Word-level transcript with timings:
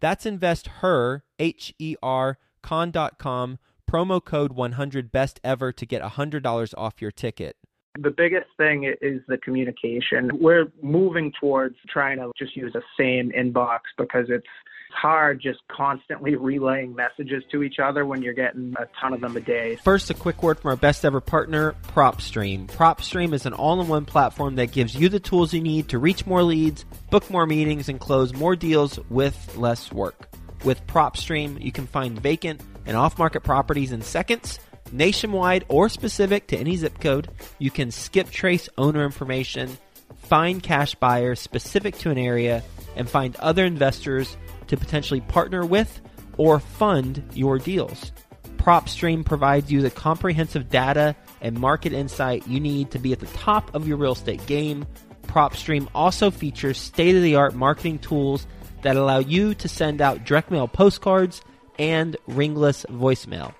That's 0.00 0.26
investher, 0.26 1.24
H 1.38 1.74
E 1.78 1.96
R, 2.02 2.38
con.com 2.62 3.58
promo 3.90 4.24
code 4.24 4.52
100 4.52 5.10
best 5.10 5.40
ever 5.42 5.72
to 5.72 5.84
get 5.84 6.00
$100 6.00 6.74
off 6.78 7.02
your 7.02 7.10
ticket. 7.10 7.56
The 7.98 8.10
biggest 8.10 8.46
thing 8.56 8.84
is 8.84 9.20
the 9.26 9.36
communication. 9.38 10.30
We're 10.40 10.66
moving 10.80 11.32
towards 11.40 11.74
trying 11.88 12.18
to 12.18 12.30
just 12.38 12.56
use 12.56 12.72
the 12.72 12.82
same 12.98 13.32
inbox 13.32 13.80
because 13.98 14.26
it's 14.28 14.46
hard 14.94 15.40
just 15.40 15.60
constantly 15.68 16.36
relaying 16.36 16.94
messages 16.94 17.42
to 17.50 17.62
each 17.62 17.78
other 17.78 18.04
when 18.04 18.22
you're 18.22 18.34
getting 18.34 18.74
a 18.78 18.86
ton 19.00 19.12
of 19.12 19.20
them 19.20 19.36
a 19.36 19.40
day. 19.40 19.76
First, 19.76 20.10
a 20.10 20.14
quick 20.14 20.42
word 20.42 20.58
from 20.58 20.70
our 20.70 20.76
best 20.76 21.04
ever 21.04 21.20
partner, 21.20 21.74
PropStream. 21.88 22.68
PropStream 22.68 23.32
is 23.32 23.46
an 23.46 23.52
all 23.52 23.80
in 23.80 23.88
one 23.88 24.04
platform 24.04 24.56
that 24.56 24.72
gives 24.72 24.94
you 24.94 25.08
the 25.08 25.20
tools 25.20 25.54
you 25.54 25.60
need 25.60 25.88
to 25.88 25.98
reach 25.98 26.26
more 26.26 26.42
leads, 26.42 26.84
book 27.10 27.28
more 27.30 27.46
meetings, 27.46 27.88
and 27.88 28.00
close 28.00 28.34
more 28.34 28.56
deals 28.56 28.98
with 29.08 29.56
less 29.56 29.92
work. 29.92 30.28
With 30.64 30.86
PropStream, 30.86 31.60
you 31.62 31.72
can 31.72 31.86
find 31.86 32.20
vacant 32.20 32.60
and 32.84 32.96
off 32.96 33.18
market 33.18 33.42
properties 33.42 33.92
in 33.92 34.02
seconds, 34.02 34.58
nationwide 34.92 35.64
or 35.68 35.88
specific 35.88 36.48
to 36.48 36.56
any 36.56 36.76
zip 36.76 37.00
code. 37.00 37.28
You 37.58 37.70
can 37.70 37.90
skip 37.90 38.30
trace 38.30 38.68
owner 38.76 39.04
information, 39.04 39.76
find 40.18 40.62
cash 40.62 40.94
buyers 40.96 41.40
specific 41.40 41.96
to 41.98 42.10
an 42.10 42.18
area, 42.18 42.62
and 42.96 43.08
find 43.08 43.36
other 43.36 43.64
investors 43.64 44.36
to 44.70 44.76
potentially 44.76 45.20
partner 45.20 45.66
with 45.66 46.00
or 46.36 46.60
fund 46.60 47.22
your 47.34 47.58
deals. 47.58 48.12
PropStream 48.56 49.24
provides 49.24 49.70
you 49.70 49.82
the 49.82 49.90
comprehensive 49.90 50.68
data 50.68 51.16
and 51.40 51.58
market 51.58 51.92
insight 51.92 52.46
you 52.46 52.60
need 52.60 52.90
to 52.92 52.98
be 52.98 53.12
at 53.12 53.18
the 53.18 53.26
top 53.26 53.74
of 53.74 53.88
your 53.88 53.96
real 53.96 54.12
estate 54.12 54.44
game. 54.46 54.86
PropStream 55.26 55.88
also 55.94 56.30
features 56.30 56.78
state 56.78 57.16
of 57.16 57.22
the 57.22 57.34
art 57.34 57.54
marketing 57.54 57.98
tools 57.98 58.46
that 58.82 58.96
allow 58.96 59.18
you 59.18 59.54
to 59.54 59.68
send 59.68 60.00
out 60.00 60.24
direct 60.24 60.50
mail 60.50 60.68
postcards 60.68 61.42
and 61.78 62.16
ringless 62.26 62.86
voicemail. 62.88 63.52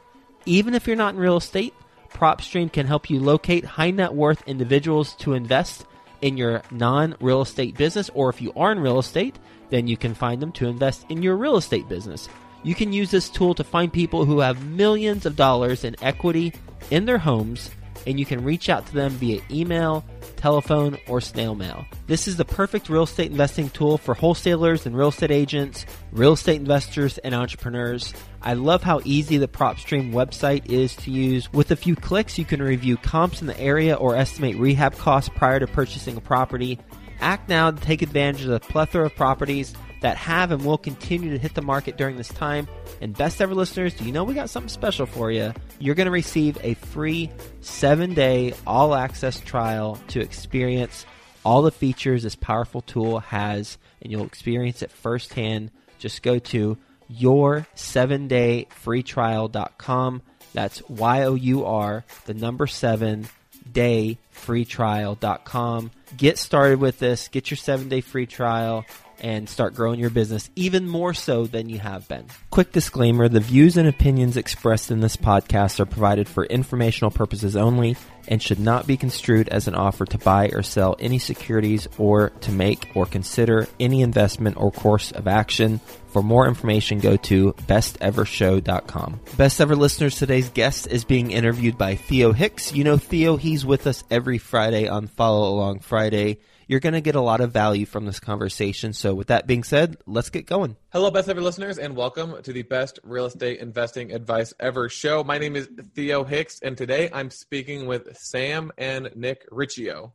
Even 0.46 0.74
if 0.74 0.86
you're 0.86 0.96
not 0.96 1.14
in 1.14 1.20
real 1.20 1.38
estate, 1.38 1.74
PropStream 2.10 2.72
can 2.72 2.86
help 2.86 3.10
you 3.10 3.18
locate 3.18 3.64
high 3.64 3.90
net 3.90 4.14
worth 4.14 4.46
individuals 4.46 5.14
to 5.16 5.32
invest 5.32 5.86
in 6.22 6.36
your 6.36 6.62
non 6.70 7.16
real 7.20 7.42
estate 7.42 7.76
business, 7.76 8.10
or 8.14 8.30
if 8.30 8.40
you 8.40 8.52
are 8.56 8.72
in 8.72 8.80
real 8.80 8.98
estate, 8.98 9.38
then 9.70 9.86
you 9.86 9.96
can 9.96 10.14
find 10.14 10.40
them 10.40 10.52
to 10.52 10.68
invest 10.68 11.06
in 11.08 11.22
your 11.22 11.36
real 11.36 11.56
estate 11.56 11.88
business. 11.88 12.28
You 12.62 12.74
can 12.74 12.92
use 12.92 13.10
this 13.10 13.30
tool 13.30 13.54
to 13.54 13.64
find 13.64 13.92
people 13.92 14.24
who 14.24 14.40
have 14.40 14.66
millions 14.66 15.24
of 15.24 15.36
dollars 15.36 15.84
in 15.84 15.96
equity 16.02 16.52
in 16.90 17.06
their 17.06 17.18
homes, 17.18 17.70
and 18.06 18.18
you 18.18 18.26
can 18.26 18.44
reach 18.44 18.68
out 18.68 18.86
to 18.86 18.94
them 18.94 19.12
via 19.12 19.40
email, 19.50 20.04
telephone, 20.36 20.98
or 21.08 21.20
snail 21.20 21.54
mail. 21.54 21.84
This 22.06 22.26
is 22.28 22.36
the 22.36 22.44
perfect 22.44 22.88
real 22.88 23.04
estate 23.04 23.30
investing 23.30 23.70
tool 23.70 23.98
for 23.98 24.14
wholesalers 24.14 24.86
and 24.86 24.96
real 24.96 25.08
estate 25.08 25.30
agents, 25.30 25.86
real 26.12 26.32
estate 26.32 26.60
investors, 26.60 27.18
and 27.18 27.34
entrepreneurs. 27.34 28.14
I 28.42 28.54
love 28.54 28.82
how 28.82 29.00
easy 29.04 29.36
the 29.36 29.48
PropStream 29.48 30.12
website 30.12 30.66
is 30.66 30.96
to 30.96 31.10
use. 31.10 31.52
With 31.52 31.70
a 31.70 31.76
few 31.76 31.94
clicks, 31.94 32.38
you 32.38 32.44
can 32.44 32.62
review 32.62 32.96
comps 32.96 33.40
in 33.40 33.46
the 33.46 33.60
area 33.60 33.94
or 33.94 34.16
estimate 34.16 34.56
rehab 34.56 34.96
costs 34.96 35.30
prior 35.34 35.60
to 35.60 35.66
purchasing 35.66 36.16
a 36.16 36.20
property. 36.20 36.78
Act 37.20 37.50
now 37.50 37.70
to 37.70 37.80
take 37.80 38.00
advantage 38.00 38.44
of 38.44 38.50
the 38.50 38.60
plethora 38.60 39.06
of 39.06 39.14
properties 39.14 39.74
that 40.00 40.16
have 40.16 40.50
and 40.50 40.64
will 40.64 40.78
continue 40.78 41.30
to 41.30 41.38
hit 41.38 41.54
the 41.54 41.62
market 41.62 41.96
during 41.96 42.16
this 42.16 42.28
time. 42.28 42.68
And 43.00 43.16
best 43.16 43.40
ever 43.40 43.54
listeners, 43.54 43.94
do 43.94 44.04
you 44.04 44.12
know 44.12 44.24
we 44.24 44.34
got 44.34 44.50
something 44.50 44.68
special 44.68 45.06
for 45.06 45.30
you? 45.30 45.52
You're 45.78 45.94
going 45.94 46.06
to 46.06 46.12
receive 46.12 46.58
a 46.62 46.74
free 46.74 47.30
seven 47.60 48.14
day 48.14 48.54
all 48.66 48.94
access 48.94 49.40
trial 49.40 49.98
to 50.08 50.20
experience 50.20 51.06
all 51.44 51.62
the 51.62 51.70
features 51.70 52.22
this 52.22 52.34
powerful 52.36 52.82
tool 52.82 53.20
has, 53.20 53.78
and 54.02 54.12
you'll 54.12 54.26
experience 54.26 54.82
it 54.82 54.90
firsthand. 54.90 55.70
Just 55.98 56.22
go 56.22 56.38
to 56.38 56.76
your 57.08 57.66
seven 57.74 58.28
day 58.28 58.66
free 58.70 59.02
trial.com. 59.02 60.22
That's 60.52 60.82
Y 60.88 61.22
O 61.22 61.34
U 61.34 61.64
R, 61.64 62.04
the 62.26 62.34
number 62.34 62.66
seven 62.66 63.28
day 63.70 64.18
free 64.30 64.64
trial.com. 64.64 65.90
Get 66.16 66.38
started 66.38 66.80
with 66.80 66.98
this, 66.98 67.28
get 67.28 67.50
your 67.50 67.58
seven 67.58 67.88
day 67.88 68.00
free 68.00 68.26
trial 68.26 68.84
and 69.20 69.48
start 69.48 69.74
growing 69.74 70.00
your 70.00 70.10
business 70.10 70.50
even 70.56 70.86
more 70.86 71.14
so 71.14 71.46
than 71.46 71.68
you 71.68 71.78
have 71.78 72.06
been. 72.08 72.26
Quick 72.50 72.72
disclaimer 72.72 73.28
the 73.28 73.40
views 73.40 73.76
and 73.76 73.88
opinions 73.88 74.36
expressed 74.36 74.90
in 74.90 75.00
this 75.00 75.16
podcast 75.16 75.80
are 75.80 75.86
provided 75.86 76.28
for 76.28 76.44
informational 76.44 77.10
purposes 77.10 77.56
only 77.56 77.96
and 78.28 78.42
should 78.42 78.60
not 78.60 78.86
be 78.86 78.96
construed 78.96 79.48
as 79.48 79.66
an 79.66 79.74
offer 79.74 80.04
to 80.06 80.18
buy 80.18 80.48
or 80.48 80.62
sell 80.62 80.96
any 80.98 81.18
securities 81.18 81.88
or 81.98 82.30
to 82.40 82.52
make 82.52 82.90
or 82.94 83.06
consider 83.06 83.66
any 83.78 84.02
investment 84.02 84.56
or 84.56 84.70
course 84.70 85.10
of 85.12 85.26
action. 85.26 85.80
For 86.08 86.22
more 86.22 86.46
information, 86.48 86.98
go 86.98 87.16
to 87.16 87.52
bestevershow.com. 87.52 89.20
Best 89.36 89.60
ever 89.60 89.76
listeners, 89.76 90.16
today's 90.16 90.50
guest 90.50 90.86
is 90.86 91.04
being 91.04 91.30
interviewed 91.30 91.78
by 91.78 91.94
Theo 91.94 92.32
Hicks. 92.32 92.72
You 92.72 92.84
know 92.84 92.96
Theo, 92.96 93.36
he's 93.36 93.64
with 93.64 93.86
us 93.86 94.04
every 94.10 94.38
Friday 94.38 94.88
on 94.88 95.06
Follow 95.06 95.52
Along 95.52 95.80
Friday 95.80 96.38
you're 96.70 96.78
going 96.78 96.92
to 96.92 97.00
get 97.00 97.16
a 97.16 97.20
lot 97.20 97.40
of 97.40 97.50
value 97.50 97.84
from 97.84 98.06
this 98.06 98.20
conversation. 98.20 98.92
So, 98.92 99.12
with 99.12 99.26
that 99.26 99.44
being 99.44 99.64
said, 99.64 99.96
let's 100.06 100.30
get 100.30 100.46
going. 100.46 100.76
Hello, 100.92 101.10
best 101.10 101.28
ever 101.28 101.40
listeners, 101.40 101.78
and 101.78 101.96
welcome 101.96 102.40
to 102.44 102.52
the 102.52 102.62
best 102.62 103.00
real 103.02 103.26
estate 103.26 103.58
investing 103.58 104.12
advice 104.12 104.54
ever 104.60 104.88
show. 104.88 105.24
My 105.24 105.36
name 105.36 105.56
is 105.56 105.68
Theo 105.96 106.22
Hicks, 106.22 106.60
and 106.62 106.78
today 106.78 107.10
I'm 107.12 107.28
speaking 107.30 107.86
with 107.86 108.16
Sam 108.16 108.70
and 108.78 109.10
Nick 109.16 109.48
Riccio. 109.50 110.12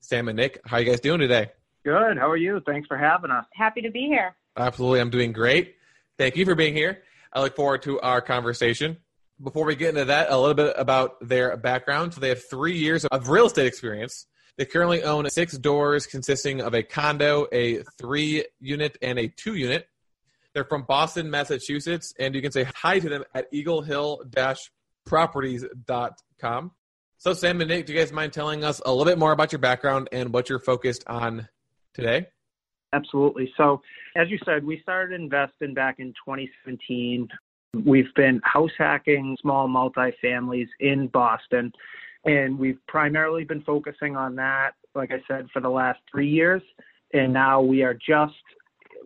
Sam 0.00 0.28
and 0.28 0.36
Nick, 0.36 0.60
how 0.66 0.76
are 0.76 0.80
you 0.80 0.90
guys 0.90 1.00
doing 1.00 1.20
today? 1.20 1.52
Good. 1.86 2.18
How 2.18 2.30
are 2.30 2.36
you? 2.36 2.60
Thanks 2.66 2.86
for 2.86 2.98
having 2.98 3.30
us. 3.30 3.46
Happy 3.54 3.80
to 3.80 3.90
be 3.90 4.02
here. 4.02 4.36
Absolutely. 4.58 5.00
I'm 5.00 5.08
doing 5.08 5.32
great. 5.32 5.76
Thank 6.18 6.36
you 6.36 6.44
for 6.44 6.54
being 6.54 6.74
here. 6.74 6.98
I 7.32 7.40
look 7.40 7.56
forward 7.56 7.80
to 7.84 7.98
our 8.00 8.20
conversation. 8.20 8.98
Before 9.42 9.64
we 9.64 9.74
get 9.74 9.88
into 9.88 10.04
that, 10.04 10.30
a 10.30 10.36
little 10.36 10.52
bit 10.52 10.74
about 10.76 11.26
their 11.26 11.56
background. 11.56 12.12
So, 12.12 12.20
they 12.20 12.28
have 12.28 12.42
three 12.50 12.76
years 12.76 13.06
of 13.06 13.30
real 13.30 13.46
estate 13.46 13.66
experience 13.66 14.26
they 14.56 14.64
currently 14.64 15.02
own 15.02 15.28
six 15.30 15.58
doors 15.58 16.06
consisting 16.06 16.60
of 16.60 16.74
a 16.74 16.82
condo, 16.82 17.46
a 17.52 17.82
three 17.98 18.44
unit, 18.60 18.96
and 19.02 19.18
a 19.18 19.28
two 19.28 19.54
unit. 19.54 19.88
They're 20.52 20.64
from 20.64 20.82
Boston, 20.82 21.28
Massachusetts, 21.30 22.14
and 22.18 22.34
you 22.34 22.40
can 22.40 22.52
say 22.52 22.64
hi 22.76 23.00
to 23.00 23.08
them 23.08 23.24
at 23.34 23.52
eaglehill 23.52 24.30
properties.com. 25.04 26.70
So, 27.18 27.32
Sam 27.32 27.60
and 27.60 27.68
Nick, 27.68 27.86
do 27.86 27.92
you 27.92 27.98
guys 27.98 28.12
mind 28.12 28.32
telling 28.32 28.64
us 28.64 28.80
a 28.84 28.90
little 28.90 29.04
bit 29.04 29.18
more 29.18 29.32
about 29.32 29.50
your 29.50 29.58
background 29.58 30.08
and 30.12 30.32
what 30.32 30.48
you're 30.48 30.60
focused 30.60 31.04
on 31.08 31.48
today? 31.92 32.26
Absolutely. 32.92 33.52
So, 33.56 33.82
as 34.14 34.30
you 34.30 34.38
said, 34.44 34.64
we 34.64 34.80
started 34.80 35.20
investing 35.20 35.74
back 35.74 35.98
in 35.98 36.08
2017. 36.24 37.28
We've 37.84 38.14
been 38.14 38.40
house 38.44 38.70
hacking 38.78 39.36
small 39.40 39.66
multifamilies 39.68 40.68
in 40.78 41.08
Boston 41.08 41.72
and 42.24 42.58
we've 42.58 42.78
primarily 42.86 43.44
been 43.44 43.62
focusing 43.62 44.16
on 44.16 44.36
that, 44.36 44.72
like 44.94 45.12
I 45.12 45.22
said, 45.28 45.48
for 45.52 45.60
the 45.60 45.68
last 45.68 46.00
three 46.10 46.28
years. 46.28 46.62
And 47.12 47.32
now 47.32 47.60
we 47.60 47.82
are 47.82 47.94
just 47.94 48.34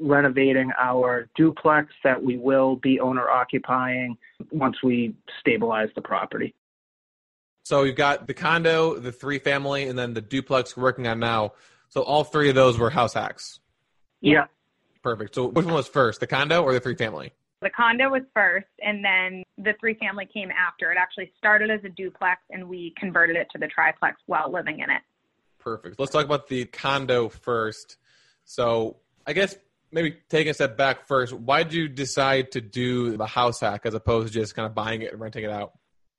renovating 0.00 0.70
our 0.78 1.28
duplex 1.36 1.92
that 2.04 2.22
we 2.22 2.36
will 2.36 2.76
be 2.76 3.00
owner 3.00 3.28
occupying 3.28 4.16
once 4.50 4.76
we 4.82 5.14
stabilize 5.40 5.88
the 5.94 6.00
property. 6.00 6.54
So 7.64 7.82
you've 7.82 7.96
got 7.96 8.26
the 8.26 8.34
condo, 8.34 8.98
the 8.98 9.12
three 9.12 9.38
family, 9.38 9.88
and 9.88 9.98
then 9.98 10.14
the 10.14 10.22
duplex 10.22 10.76
we're 10.76 10.84
working 10.84 11.06
on 11.06 11.18
now. 11.18 11.52
So 11.90 12.02
all 12.02 12.24
three 12.24 12.48
of 12.48 12.54
those 12.54 12.78
were 12.78 12.90
house 12.90 13.14
hacks. 13.14 13.60
Yeah. 14.20 14.46
Perfect. 15.02 15.34
So 15.34 15.46
which 15.46 15.66
one 15.66 15.74
was 15.74 15.88
first, 15.88 16.20
the 16.20 16.26
condo 16.26 16.62
or 16.62 16.72
the 16.72 16.80
three 16.80 16.94
family? 16.94 17.32
The 17.60 17.70
condo 17.70 18.10
was 18.10 18.22
first, 18.34 18.66
and 18.82 19.05
then 19.05 19.43
the 19.56 19.75
three 19.81 19.94
family 19.94 20.28
came 20.32 20.50
after. 20.50 20.93
It 20.93 20.99
actually 20.99 21.32
started 21.37 21.70
as 21.70 21.81
a 21.84 21.88
duplex, 21.88 22.40
and 22.50 22.69
we 22.69 22.94
converted 22.96 23.37
it 23.37 23.49
to 23.52 23.58
the 23.58 23.66
triplex 23.66 24.20
while 24.26 24.52
living 24.52 24.78
in 24.78 24.90
it. 24.90 25.02
Perfect. 25.58 25.99
Let's 25.99 26.12
talk 26.12 26.25
about 26.25 26.46
the 26.46 26.66
condo 26.66 27.28
first. 27.28 27.96
So, 28.44 28.99
I 29.26 29.32
guess 29.32 29.56
maybe 29.90 30.16
taking 30.28 30.50
a 30.50 30.55
step 30.55 30.76
back 30.76 31.08
first, 31.08 31.32
why 31.32 31.64
did 31.64 31.75
you 31.75 31.88
decide 31.88 32.52
to 32.52 32.60
do 32.60 33.16
the 33.16 33.26
house 33.26 33.61
hack 33.61 33.82
as 33.84 33.94
opposed 33.94 34.32
to 34.32 34.40
just 34.40 34.54
kind 34.54 34.66
of 34.66 34.75
buying 34.75 35.02
it 35.02 35.12
and 35.12 35.20
renting 35.20 35.43
it 35.43 35.50
out? 35.50 35.72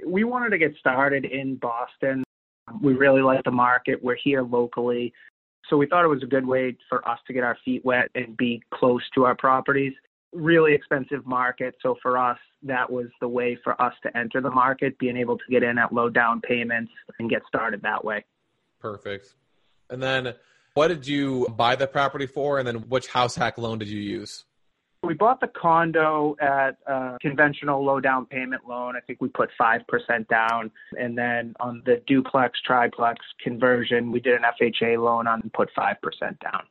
We 0.05 0.25
wanted 0.25 0.49
to 0.49 0.57
get 0.57 0.75
started 0.77 1.23
in 1.23 1.55
Boston. 1.55 2.23
We 2.81 2.93
really 2.93 3.21
like 3.21 3.43
the 3.45 3.51
market. 3.51 4.03
We're 4.03 4.17
here 4.21 4.41
locally. 4.41 5.13
So 5.69 5.77
we 5.77 5.87
thought 5.87 6.03
it 6.03 6.09
was 6.09 6.23
a 6.23 6.27
good 6.27 6.45
way 6.45 6.75
for 6.89 7.07
us 7.07 7.19
to 7.27 7.33
get 7.33 7.43
our 7.43 7.57
feet 7.63 7.85
wet 7.85 8.09
and 8.15 8.35
be 8.35 8.61
close 8.73 9.03
to 9.15 9.23
our 9.23 9.35
properties 9.35 9.93
really 10.33 10.73
expensive 10.73 11.25
market. 11.25 11.75
So 11.81 11.95
for 12.01 12.17
us, 12.17 12.37
that 12.63 12.91
was 12.91 13.07
the 13.21 13.27
way 13.27 13.57
for 13.63 13.79
us 13.81 13.93
to 14.03 14.17
enter 14.17 14.41
the 14.41 14.51
market, 14.51 14.97
being 14.99 15.17
able 15.17 15.37
to 15.37 15.43
get 15.49 15.63
in 15.63 15.77
at 15.77 15.93
low 15.93 16.09
down 16.09 16.41
payments 16.41 16.91
and 17.19 17.29
get 17.29 17.41
started 17.47 17.81
that 17.83 18.03
way. 18.03 18.25
Perfect. 18.79 19.33
And 19.89 20.01
then 20.01 20.35
what 20.73 20.89
did 20.89 21.07
you 21.07 21.47
buy 21.57 21.75
the 21.75 21.87
property 21.87 22.27
for? 22.27 22.59
And 22.59 22.67
then 22.67 22.75
which 22.89 23.07
house 23.07 23.35
hack 23.35 23.57
loan 23.57 23.79
did 23.79 23.87
you 23.87 23.99
use? 23.99 24.45
We 25.01 25.13
bought 25.13 25.39
the 25.39 25.47
condo 25.47 26.35
at 26.41 26.77
a 26.85 27.17
conventional 27.21 27.83
low 27.85 28.01
down 28.01 28.25
payment 28.25 28.67
loan. 28.67 28.97
I 28.97 28.99
think 28.99 29.21
we 29.21 29.29
put 29.29 29.49
5% 29.59 30.27
down. 30.27 30.71
And 30.99 31.17
then 31.17 31.53
on 31.61 31.81
the 31.85 32.01
duplex, 32.05 32.59
triplex 32.65 33.19
conversion, 33.41 34.11
we 34.11 34.19
did 34.19 34.33
an 34.33 34.41
FHA 34.61 35.01
loan 35.01 35.25
on 35.25 35.41
and 35.41 35.53
put 35.53 35.69
5% 35.73 35.95
down. 36.19 36.63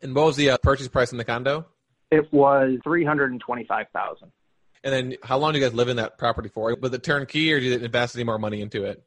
And 0.00 0.14
what 0.14 0.24
was 0.24 0.36
the 0.36 0.50
uh, 0.50 0.56
purchase 0.58 0.88
price 0.88 1.12
in 1.12 1.18
the 1.18 1.24
condo? 1.24 1.66
It 2.10 2.32
was 2.32 2.78
three 2.84 3.04
hundred 3.04 3.32
and 3.32 3.40
twenty-five 3.40 3.86
thousand. 3.92 4.32
And 4.84 4.92
then, 4.92 5.16
how 5.22 5.38
long 5.38 5.52
do 5.52 5.58
you 5.58 5.64
guys 5.64 5.74
live 5.74 5.88
in 5.88 5.96
that 5.96 6.16
property 6.18 6.48
for? 6.48 6.74
Was 6.80 6.92
it 6.92 7.02
turnkey, 7.02 7.52
or 7.52 7.58
did 7.58 7.80
you 7.80 7.84
invest 7.84 8.14
any 8.14 8.24
more 8.24 8.38
money 8.38 8.60
into 8.60 8.84
it? 8.84 9.02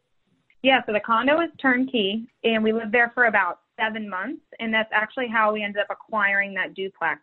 Yeah, 0.62 0.81
so 0.86 0.92
the 0.92 1.00
condo 1.00 1.40
is 1.40 1.50
turnkey, 1.62 2.28
and 2.44 2.62
we 2.63 2.74
lived 2.74 2.92
there 2.92 3.12
for 3.13 3.25
about 3.25 3.60
seven 3.80 4.10
months, 4.10 4.42
and 4.60 4.74
that's 4.74 4.90
actually 4.92 5.28
how 5.28 5.54
we 5.54 5.63
ended 5.63 5.81
up 5.81 5.88
acquiring 5.90 6.54
that 6.56 6.74
duplex. 6.74 7.22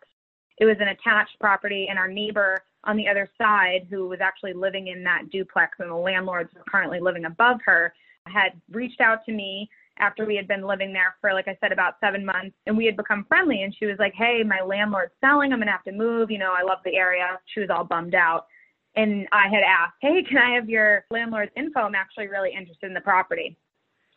It 0.57 0.65
was 0.65 0.77
an 0.79 0.87
attached 0.87 1.39
property, 1.39 1.85
and 1.87 1.99
our 1.99 2.07
neighbor 2.07 2.63
on 2.85 2.97
the 2.97 3.07
other 3.07 3.29
side, 3.37 3.85
who 3.91 4.07
was 4.07 4.21
actually 4.21 4.53
living 4.53 4.87
in 4.87 5.03
that 5.03 5.29
duplex, 5.31 5.77
and 5.79 5.91
the 5.91 5.95
landlords 5.95 6.51
were 6.55 6.63
currently 6.67 6.99
living 6.99 7.25
above 7.25 7.59
her, 7.63 7.93
had 8.25 8.59
reached 8.71 9.01
out 9.01 9.23
to 9.25 9.31
me 9.31 9.69
after 9.99 10.25
we 10.25 10.35
had 10.35 10.47
been 10.47 10.65
living 10.65 10.93
there 10.93 11.15
for, 11.21 11.33
like 11.33 11.47
I 11.47 11.57
said, 11.61 11.71
about 11.71 11.95
seven 12.01 12.25
months 12.25 12.55
and 12.65 12.77
we 12.77 12.85
had 12.85 12.97
become 12.97 13.25
friendly. 13.27 13.63
And 13.63 13.75
she 13.77 13.85
was 13.85 13.97
like, 13.99 14.13
Hey, 14.13 14.43
my 14.43 14.61
landlord's 14.61 15.13
selling. 15.21 15.51
I'm 15.53 15.59
going 15.59 15.67
to 15.67 15.71
have 15.71 15.83
to 15.83 15.91
move. 15.91 16.31
You 16.31 16.37
know, 16.37 16.53
I 16.53 16.63
love 16.63 16.79
the 16.85 16.95
area. 16.95 17.39
She 17.53 17.59
was 17.59 17.69
all 17.69 17.83
bummed 17.83 18.15
out. 18.15 18.47
And 18.95 19.27
I 19.31 19.47
had 19.47 19.63
asked, 19.63 19.95
Hey, 20.01 20.23
can 20.23 20.37
I 20.37 20.55
have 20.55 20.69
your 20.69 21.05
landlord's 21.11 21.51
info? 21.55 21.81
I'm 21.81 21.95
actually 21.95 22.27
really 22.27 22.51
interested 22.51 22.87
in 22.87 22.93
the 22.93 23.01
property. 23.01 23.57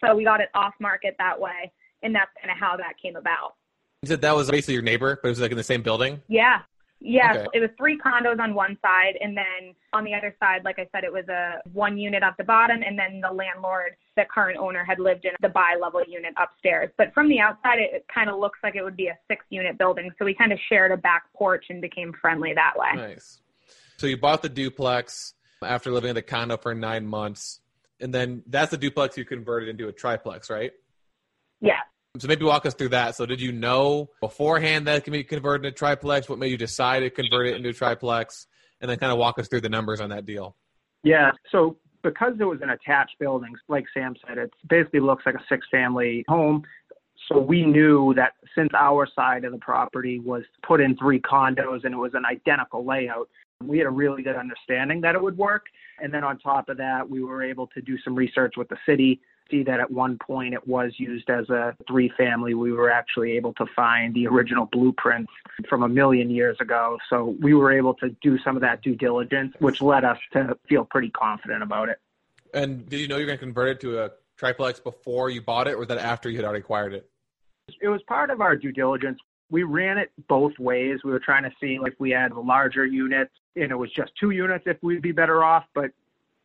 So 0.03 0.15
we 0.15 0.25
got 0.25 0.41
it 0.41 0.49
off 0.55 0.75
market 0.81 1.15
that 1.19 1.39
way. 1.39 1.73
And 2.03 2.15
that's 2.15 2.31
kind 2.41 2.51
of 2.51 2.59
how 2.59 2.77
that 2.77 2.95
came 3.01 3.17
about. 3.17 3.55
You 4.03 4.09
said 4.09 4.23
that 4.23 4.35
was 4.35 4.51
basically 4.51 4.75
your 4.75 4.83
neighbor, 4.83 5.19
but 5.23 5.29
it 5.29 5.33
was 5.33 5.41
like 5.41 5.51
in 5.51 5.59
the 5.59 5.63
same 5.63 5.83
building? 5.83 6.23
Yeah. 6.27 6.61
Yeah, 7.03 7.33
okay. 7.33 7.47
it 7.55 7.61
was 7.61 7.71
three 7.79 7.99
condos 7.99 8.39
on 8.39 8.55
one 8.55 8.77
side, 8.83 9.15
and 9.21 9.35
then 9.35 9.75
on 9.95 10.05
the 10.05 10.13
other 10.13 10.37
side, 10.39 10.65
like 10.65 10.79
I 10.79 10.87
said, 10.93 11.03
it 11.03 11.13
was 11.13 11.27
a 11.29 11.61
one 11.73 11.97
unit 11.97 12.23
at 12.23 12.37
the 12.37 12.45
bottom, 12.45 12.83
and 12.87 12.99
then 12.99 13.23
the 13.23 13.33
landlord, 13.33 13.97
the 14.17 14.25
current 14.33 14.59
owner, 14.59 14.85
had 14.85 14.99
lived 14.99 15.25
in 15.25 15.33
the 15.41 15.49
bi-level 15.49 16.03
unit 16.07 16.35
upstairs. 16.39 16.91
But 16.99 17.15
from 17.15 17.29
the 17.29 17.41
outside, 17.41 17.79
it, 17.79 18.05
kind 18.15 18.29
of 18.29 18.39
looks 18.39 18.59
like 18.63 18.77
it 18.77 18.83
would 18.83 18.97
be 18.97 19.07
a 19.07 19.19
six-unit 19.29 19.79
building, 19.79 20.11
so 20.19 20.27
we 20.27 20.35
kind 20.35 20.53
of 20.53 20.59
shared 20.69 20.93
a 20.93 20.97
back 20.99 21.25
porch 21.35 21.65
and 21.71 21.81
became 21.81 22.13
friendly 22.21 22.53
that 22.55 22.75
way. 22.77 22.91
Nice. 22.95 23.41
So 23.97 24.07
you 24.07 24.19
bought 24.19 24.43
the 24.43 24.51
duplex 24.51 25.35
after 25.63 25.91
living 25.91 26.11
in 26.11 26.15
the 26.17 26.23
condo 26.23 26.59
for 26.59 26.75
nine 26.75 27.07
months, 27.07 27.61
and 27.99 28.13
then 28.13 28.43
that's 28.47 28.73
the 28.73 28.79
duplex 28.79 29.17
you 29.17 29.25
converted 29.25 29.71
into 29.71 29.89
a 29.89 29.93
triplex, 29.93 30.51
right? 30.51 30.73
Yeah. 31.63 31.81
So 32.19 32.27
maybe 32.27 32.45
walk 32.45 32.67
us 32.67 32.75
through 32.75 32.89
that. 32.89 33.15
So 33.15 33.25
did 33.25 33.41
you 33.41 33.53
know 33.53 34.11
beforehand 34.21 34.89
that 34.89 34.97
it 34.97 35.05
can 35.05 35.13
be 35.13 35.23
converted 35.23 35.65
into 35.65 35.77
triplex? 35.77 36.29
What 36.29 36.41
made 36.41 36.49
you 36.49 36.57
decide 36.57 37.01
to 37.01 37.11
convert 37.11 37.47
it 37.47 37.57
into 37.57 37.73
triplex? 37.73 38.47
And 38.81 38.91
then 38.91 38.99
kind 38.99 39.13
of 39.13 39.19
walk 39.19 39.39
us 39.39 39.47
through 39.47 39.61
the 39.61 39.69
numbers 39.69 40.01
on 40.01 40.09
that 40.09 40.25
deal. 40.25 40.57
Yeah. 41.05 41.33
So 41.53 41.77
because 42.03 42.33
it 42.41 42.45
was 42.45 42.61
an 42.63 42.71
attached 42.71 43.19
building, 43.21 43.53
like 43.69 43.85
Sam 43.93 44.17
said, 44.27 44.39
it 44.39 44.51
basically 44.69 45.01
looks 45.01 45.25
like 45.27 45.35
a 45.35 45.45
six 45.49 45.67
family 45.71 46.25
home. 46.29 46.63
So 47.29 47.39
we 47.39 47.65
knew 47.65 48.15
that 48.15 48.33
since 48.57 48.71
our 48.77 49.07
side 49.15 49.45
of 49.45 49.53
the 49.53 49.59
property 49.59 50.19
was 50.19 50.43
put 50.67 50.81
in 50.81 50.97
three 50.97 51.21
condos 51.21 51.85
and 51.85 51.95
it 51.95 51.99
was 51.99 52.15
an 52.15 52.25
identical 52.25 52.85
layout, 52.85 53.29
we 53.63 53.79
had 53.79 53.87
a 53.87 53.91
really 53.91 54.23
good 54.23 54.37
understanding 54.37 55.03
that 55.03 55.15
it 55.15 55.23
would 55.23 55.37
work. 55.37 55.67
And 56.03 56.13
then 56.13 56.25
on 56.25 56.39
top 56.39 56.71
of 56.71 56.79
that, 56.79 57.09
we 57.09 57.23
were 57.23 57.43
able 57.43 57.67
to 57.69 57.83
do 57.83 57.99
some 58.03 58.15
research 58.15 58.55
with 58.57 58.69
the 58.69 58.79
city 58.87 59.21
see 59.51 59.63
that 59.65 59.81
at 59.81 59.91
one 59.91 60.19
point 60.19 60.55
it 60.55 60.67
was 60.67 60.93
used 60.99 61.29
as 61.31 61.49
a 61.51 61.77
three 61.87 62.13
family. 62.17 62.55
We 62.55 62.73
were 62.73 62.91
actually 62.91 63.33
able 63.33 63.53
to 63.55 63.67
find 63.75 64.15
the 64.15 64.27
original 64.27 64.67
blueprints 64.67 65.33
from 65.69 65.83
a 65.83 65.89
million 65.89 66.31
years 66.31 66.57
ago. 66.61 66.99
So 67.09 67.37
we 67.41 67.55
were 67.55 67.73
able 67.73 67.95
to 67.95 68.11
do 68.23 68.39
some 68.39 68.57
of 68.57 68.63
that 68.63 68.83
due 68.83 68.95
diligence, 68.95 69.55
which 69.59 69.83
led 69.83 70.05
us 70.05 70.19
to 70.33 70.57
feel 70.69 70.85
pretty 70.85 71.11
confident 71.11 71.63
about 71.63 71.89
it. 71.89 71.99
And 72.53 72.89
did 72.89 73.01
you 73.01 73.09
know 73.09 73.17
you 73.17 73.23
were 73.23 73.27
going 73.27 73.39
to 73.39 73.45
convert 73.45 73.69
it 73.69 73.81
to 73.81 74.05
a 74.05 74.11
triplex 74.37 74.81
before 74.81 75.31
you 75.31 75.41
bought 75.43 75.69
it, 75.69 75.75
or 75.75 75.79
was 75.79 75.89
that 75.89 75.99
after 75.99 76.29
you 76.31 76.37
had 76.37 76.45
already 76.45 76.61
acquired 76.61 76.95
it? 76.95 77.09
It 77.81 77.89
was 77.89 78.03
part 78.09 78.31
of 78.31 78.41
our 78.41 78.57
due 78.57 78.73
diligence. 78.73 79.19
We 79.51 79.63
ran 79.63 79.99
it 79.99 80.11
both 80.29 80.59
ways. 80.59 81.01
We 81.05 81.11
were 81.11 81.21
trying 81.21 81.45
to 81.45 81.53
see 81.61 81.79
if 81.81 81.95
we 81.99 82.11
had 82.11 82.33
larger 82.33 82.87
units 82.87 83.33
and 83.57 83.71
it 83.71 83.77
was 83.77 83.91
just 83.93 84.13
two 84.19 84.31
units, 84.31 84.65
if 84.67 84.77
we'd 84.83 85.03
be 85.03 85.13
better 85.13 85.43
off. 85.43 85.65
But 85.75 85.91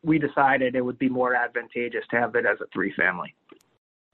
we 0.05 0.19
decided 0.19 0.75
it 0.75 0.81
would 0.81 0.99
be 0.99 1.09
more 1.09 1.35
advantageous 1.35 2.03
to 2.11 2.17
have 2.17 2.35
it 2.35 2.45
as 2.45 2.59
a 2.61 2.65
three 2.71 2.93
family. 2.93 3.35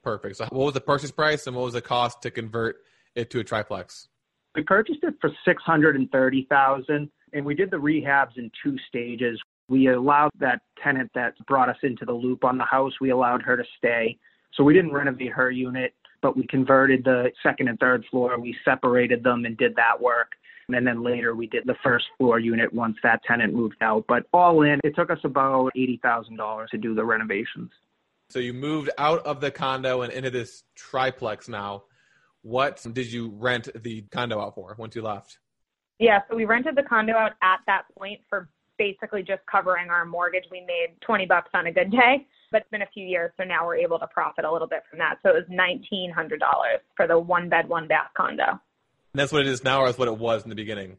Perfect. 0.03 0.37
So 0.37 0.45
what 0.45 0.65
was 0.65 0.73
the 0.73 0.81
purchase 0.81 1.11
price 1.11 1.45
and 1.47 1.55
what 1.55 1.65
was 1.65 1.73
the 1.73 1.81
cost 1.81 2.21
to 2.23 2.31
convert 2.31 2.77
it 3.15 3.29
to 3.31 3.39
a 3.39 3.43
triplex? 3.43 4.07
We 4.55 4.63
purchased 4.63 5.03
it 5.03 5.13
for 5.21 5.29
six 5.45 5.61
hundred 5.63 5.95
and 5.95 6.09
thirty 6.11 6.47
thousand, 6.49 7.09
and 7.33 7.45
we 7.45 7.55
did 7.55 7.71
the 7.71 7.77
rehabs 7.77 8.37
in 8.37 8.49
two 8.63 8.77
stages. 8.87 9.39
We 9.69 9.87
allowed 9.87 10.31
that 10.39 10.61
tenant 10.83 11.11
that 11.15 11.33
brought 11.47 11.69
us 11.69 11.77
into 11.83 12.03
the 12.05 12.13
loop 12.13 12.43
on 12.43 12.57
the 12.57 12.65
house. 12.65 12.93
We 12.99 13.11
allowed 13.11 13.41
her 13.43 13.55
to 13.55 13.63
stay, 13.77 14.17
so 14.53 14.63
we 14.63 14.73
didn't 14.73 14.91
renovate 14.91 15.31
her 15.31 15.51
unit, 15.51 15.93
but 16.21 16.35
we 16.35 16.45
converted 16.47 17.03
the 17.05 17.31
second 17.41 17.69
and 17.69 17.79
third 17.79 18.03
floor. 18.11 18.39
We 18.39 18.55
separated 18.65 19.23
them 19.23 19.45
and 19.45 19.55
did 19.57 19.75
that 19.75 20.01
work. 20.01 20.31
And 20.69 20.85
then 20.85 21.03
later 21.03 21.35
we 21.35 21.47
did 21.47 21.63
the 21.65 21.75
first 21.83 22.05
floor 22.17 22.39
unit 22.39 22.73
once 22.73 22.97
that 23.03 23.21
tenant 23.27 23.53
moved 23.53 23.81
out. 23.81 24.05
But 24.07 24.23
all 24.33 24.61
in, 24.63 24.79
it 24.83 24.95
took 24.95 25.09
us 25.09 25.19
about 25.23 25.71
$80,000 25.75 26.67
to 26.67 26.77
do 26.77 26.95
the 26.95 27.03
renovations. 27.03 27.71
So 28.29 28.39
you 28.39 28.53
moved 28.53 28.89
out 28.97 29.25
of 29.25 29.41
the 29.41 29.51
condo 29.51 30.01
and 30.03 30.13
into 30.13 30.29
this 30.29 30.63
triplex 30.75 31.49
now. 31.49 31.83
What 32.43 32.85
did 32.93 33.11
you 33.11 33.33
rent 33.37 33.67
the 33.83 34.03
condo 34.11 34.39
out 34.39 34.55
for 34.55 34.75
once 34.77 34.95
you 34.95 35.01
left? 35.01 35.37
Yeah, 35.99 36.21
so 36.29 36.35
we 36.35 36.45
rented 36.45 36.75
the 36.75 36.83
condo 36.83 37.13
out 37.13 37.33
at 37.43 37.59
that 37.67 37.83
point 37.95 38.21
for 38.29 38.49
basically 38.77 39.21
just 39.21 39.41
covering 39.45 39.89
our 39.89 40.05
mortgage. 40.05 40.45
We 40.49 40.61
made 40.61 40.99
20 41.01 41.27
bucks 41.27 41.49
on 41.53 41.67
a 41.67 41.71
good 41.71 41.91
day, 41.91 42.25
but 42.51 42.61
it's 42.61 42.71
been 42.71 42.81
a 42.81 42.89
few 42.91 43.05
years, 43.05 43.31
so 43.37 43.43
now 43.43 43.67
we're 43.67 43.75
able 43.75 43.99
to 43.99 44.07
profit 44.07 44.43
a 44.43 44.51
little 44.51 44.67
bit 44.67 44.81
from 44.89 44.97
that. 44.97 45.17
So 45.21 45.29
it 45.29 45.35
was 45.35 45.45
$1,900 45.51 46.39
for 46.97 47.05
the 47.05 47.19
one 47.19 47.49
bed, 47.49 47.69
one 47.69 47.87
bath 47.87 48.09
condo. 48.17 48.59
That's 49.13 49.31
what 49.31 49.41
it 49.41 49.47
is 49.47 49.63
now, 49.63 49.81
or 49.81 49.87
that's 49.87 49.97
what 49.97 50.07
it 50.07 50.17
was 50.17 50.43
in 50.43 50.49
the 50.49 50.55
beginning? 50.55 50.97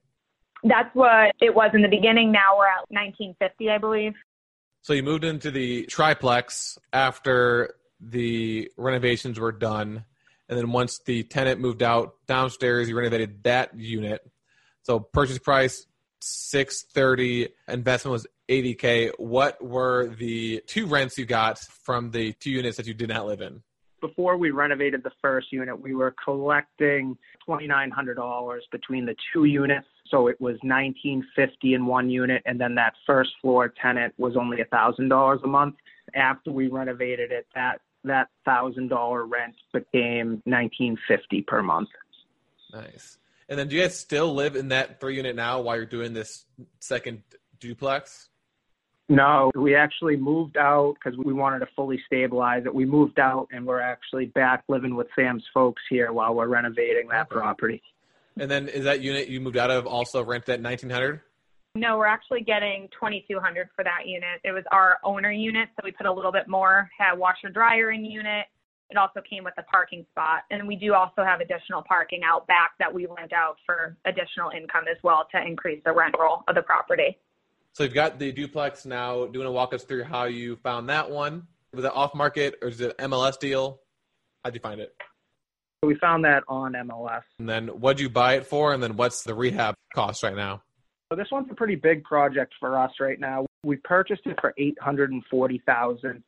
That's 0.64 0.94
what 0.94 1.34
it 1.40 1.54
was 1.54 1.70
in 1.74 1.82
the 1.82 1.88
beginning. 1.88 2.30
Now 2.30 2.56
we're 2.58 2.66
at 2.66 2.84
1950, 2.90 3.70
I 3.70 3.78
believe. 3.78 4.14
So 4.82 4.92
you 4.92 5.02
moved 5.02 5.24
into 5.24 5.50
the 5.50 5.86
triplex 5.86 6.78
after 6.92 7.74
the 8.00 8.70
renovations 8.76 9.38
were 9.38 9.52
done. 9.52 10.04
And 10.48 10.58
then 10.58 10.72
once 10.72 11.00
the 11.04 11.22
tenant 11.22 11.60
moved 11.60 11.82
out 11.82 12.14
downstairs, 12.26 12.88
you 12.88 12.96
renovated 12.96 13.44
that 13.44 13.76
unit. 13.78 14.20
So 14.82 15.00
purchase 15.00 15.38
price 15.38 15.86
630, 16.20 17.48
investment 17.68 18.12
was 18.12 18.26
80k. 18.48 19.12
What 19.18 19.64
were 19.64 20.08
the 20.08 20.62
two 20.66 20.86
rents 20.86 21.16
you 21.16 21.26
got 21.26 21.58
from 21.58 22.10
the 22.10 22.32
two 22.34 22.50
units 22.50 22.76
that 22.76 22.86
you 22.86 22.94
did 22.94 23.08
not 23.08 23.26
live 23.26 23.40
in? 23.40 23.62
Before 24.02 24.36
we 24.36 24.50
renovated 24.50 25.02
the 25.02 25.12
first 25.22 25.50
unit, 25.50 25.80
we 25.80 25.94
were 25.94 26.14
collecting 26.22 27.16
$2,900 27.48 28.58
between 28.70 29.06
the 29.06 29.16
two 29.32 29.44
units. 29.44 29.86
So 30.08 30.26
it 30.26 30.38
was 30.38 30.56
1,950 30.60 31.72
in 31.72 31.86
one 31.86 32.10
unit, 32.10 32.42
and 32.44 32.60
then 32.60 32.74
that 32.74 32.92
first 33.06 33.30
floor 33.40 33.72
tenant 33.80 34.12
was 34.18 34.36
only 34.36 34.58
$1,000 34.58 35.42
a 35.42 35.46
month. 35.46 35.76
After 36.14 36.50
we 36.50 36.68
renovated 36.68 37.32
it, 37.32 37.46
that 37.54 37.80
that 38.04 38.28
thousand 38.44 38.88
dollar 38.88 39.24
rent 39.24 39.54
became 39.72 40.42
1950 40.44 41.42
per 41.42 41.62
month. 41.62 41.88
Nice. 42.72 43.16
And 43.48 43.58
then, 43.58 43.68
do 43.68 43.76
you 43.76 43.82
guys 43.82 43.96
still 43.96 44.34
live 44.34 44.56
in 44.56 44.68
that 44.68 45.00
three 45.00 45.16
unit 45.16 45.36
now 45.36 45.60
while 45.60 45.76
you're 45.76 45.86
doing 45.86 46.12
this 46.12 46.44
second 46.80 47.22
duplex? 47.60 48.28
No, 49.08 49.50
we 49.54 49.74
actually 49.74 50.16
moved 50.16 50.56
out 50.56 50.94
because 50.94 51.18
we 51.18 51.32
wanted 51.32 51.58
to 51.60 51.68
fully 51.76 52.00
stabilize 52.06 52.64
it. 52.64 52.74
We 52.74 52.86
moved 52.86 53.18
out 53.18 53.48
and 53.52 53.66
we're 53.66 53.80
actually 53.80 54.26
back 54.26 54.64
living 54.68 54.94
with 54.94 55.08
Sam's 55.14 55.44
folks 55.52 55.82
here 55.90 56.12
while 56.12 56.34
we're 56.34 56.48
renovating 56.48 57.08
that 57.08 57.28
property. 57.28 57.82
And 58.38 58.50
then 58.50 58.68
is 58.68 58.84
that 58.84 59.00
unit 59.02 59.28
you 59.28 59.40
moved 59.40 59.56
out 59.56 59.70
of 59.70 59.86
also 59.86 60.24
rented 60.24 60.50
at 60.50 60.62
1900? 60.62 61.20
No, 61.74 61.96
we're 61.98 62.06
actually 62.06 62.42
getting 62.42 62.88
2200 62.92 63.68
for 63.74 63.82
that 63.84 64.06
unit. 64.06 64.40
It 64.44 64.52
was 64.52 64.64
our 64.70 64.98
owner 65.04 65.30
unit, 65.30 65.70
so 65.74 65.82
we 65.84 65.90
put 65.90 66.06
a 66.06 66.12
little 66.12 66.32
bit 66.32 66.46
more, 66.46 66.90
had 66.96 67.14
washer 67.14 67.48
dryer 67.48 67.92
in 67.92 68.04
unit. 68.04 68.46
It 68.90 68.98
also 68.98 69.20
came 69.28 69.42
with 69.42 69.54
a 69.56 69.62
parking 69.62 70.04
spot. 70.10 70.42
And 70.50 70.68
we 70.68 70.76
do 70.76 70.92
also 70.92 71.24
have 71.24 71.40
additional 71.40 71.82
parking 71.82 72.20
out 72.24 72.46
back 72.46 72.72
that 72.78 72.92
we 72.92 73.06
rent 73.06 73.32
out 73.32 73.56
for 73.64 73.96
additional 74.04 74.50
income 74.50 74.84
as 74.90 74.98
well 75.02 75.26
to 75.34 75.40
increase 75.40 75.82
the 75.84 75.92
rent 75.92 76.14
roll 76.18 76.44
of 76.46 76.54
the 76.54 76.62
property. 76.62 77.16
So 77.74 77.84
you've 77.84 77.94
got 77.94 78.18
the 78.18 78.32
duplex 78.32 78.84
now. 78.84 79.24
Do 79.24 79.30
you 79.32 79.38
want 79.40 79.48
to 79.48 79.52
walk 79.52 79.72
us 79.72 79.84
through 79.84 80.04
how 80.04 80.24
you 80.24 80.56
found 80.56 80.90
that 80.90 81.10
one? 81.10 81.46
Was 81.72 81.84
it 81.84 81.92
off 81.94 82.14
market 82.14 82.56
or 82.60 82.68
is 82.68 82.82
it 82.82 82.94
an 82.98 83.10
MLS 83.10 83.38
deal? 83.38 83.80
How'd 84.44 84.54
you 84.54 84.60
find 84.60 84.78
it? 84.78 84.94
We 85.82 85.94
found 85.96 86.24
that 86.26 86.44
on 86.48 86.74
MLS. 86.74 87.22
And 87.38 87.48
then 87.48 87.68
what'd 87.68 87.98
you 87.98 88.10
buy 88.10 88.34
it 88.34 88.46
for? 88.46 88.74
And 88.74 88.82
then 88.82 88.96
what's 88.96 89.22
the 89.22 89.34
rehab 89.34 89.74
cost 89.94 90.22
right 90.22 90.36
now? 90.36 90.62
So 91.10 91.16
this 91.16 91.28
one's 91.32 91.48
a 91.50 91.54
pretty 91.54 91.74
big 91.74 92.04
project 92.04 92.52
for 92.60 92.78
us 92.78 92.92
right 93.00 93.18
now. 93.18 93.46
We 93.64 93.76
purchased 93.76 94.22
it 94.26 94.36
for 94.40 94.52
eight 94.58 94.78
hundred 94.80 95.10
and 95.10 95.22
forty 95.30 95.62
thousand, 95.66 96.22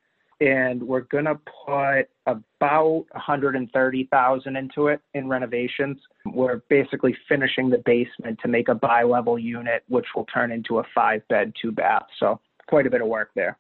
and 0.44 0.82
we're 0.82 1.00
gonna 1.00 1.36
put 1.66 2.08
about 2.26 2.86
one 2.86 3.04
hundred 3.14 3.56
and 3.56 3.70
thirty 3.72 4.08
thousand 4.10 4.56
into 4.56 4.88
it 4.88 5.00
in 5.14 5.28
renovations. 5.28 5.98
We're 6.26 6.60
basically 6.68 7.16
finishing 7.28 7.70
the 7.70 7.82
basement 7.84 8.38
to 8.42 8.48
make 8.48 8.68
a 8.68 8.74
bi-level 8.74 9.38
unit, 9.38 9.82
which 9.88 10.06
will 10.14 10.26
turn 10.26 10.52
into 10.52 10.78
a 10.78 10.82
five-bed, 10.94 11.54
two-bath. 11.60 12.06
So 12.20 12.40
quite 12.66 12.86
a 12.86 12.90
bit 12.90 13.00
of 13.00 13.08
work 13.08 13.30
there. 13.34 13.58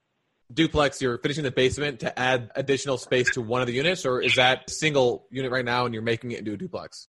Duplex, 0.52 1.00
you're 1.00 1.18
finishing 1.18 1.42
the 1.42 1.50
basement 1.50 2.00
to 2.00 2.18
add 2.18 2.50
additional 2.54 2.98
space 2.98 3.32
to 3.32 3.40
one 3.40 3.62
of 3.62 3.66
the 3.66 3.72
units, 3.72 4.04
or 4.04 4.20
is 4.20 4.36
that 4.36 4.68
single 4.68 5.26
unit 5.30 5.50
right 5.50 5.64
now 5.64 5.86
and 5.86 5.94
you're 5.94 6.02
making 6.02 6.32
it 6.32 6.40
into 6.40 6.52
a 6.52 6.56
duplex? 6.56 7.08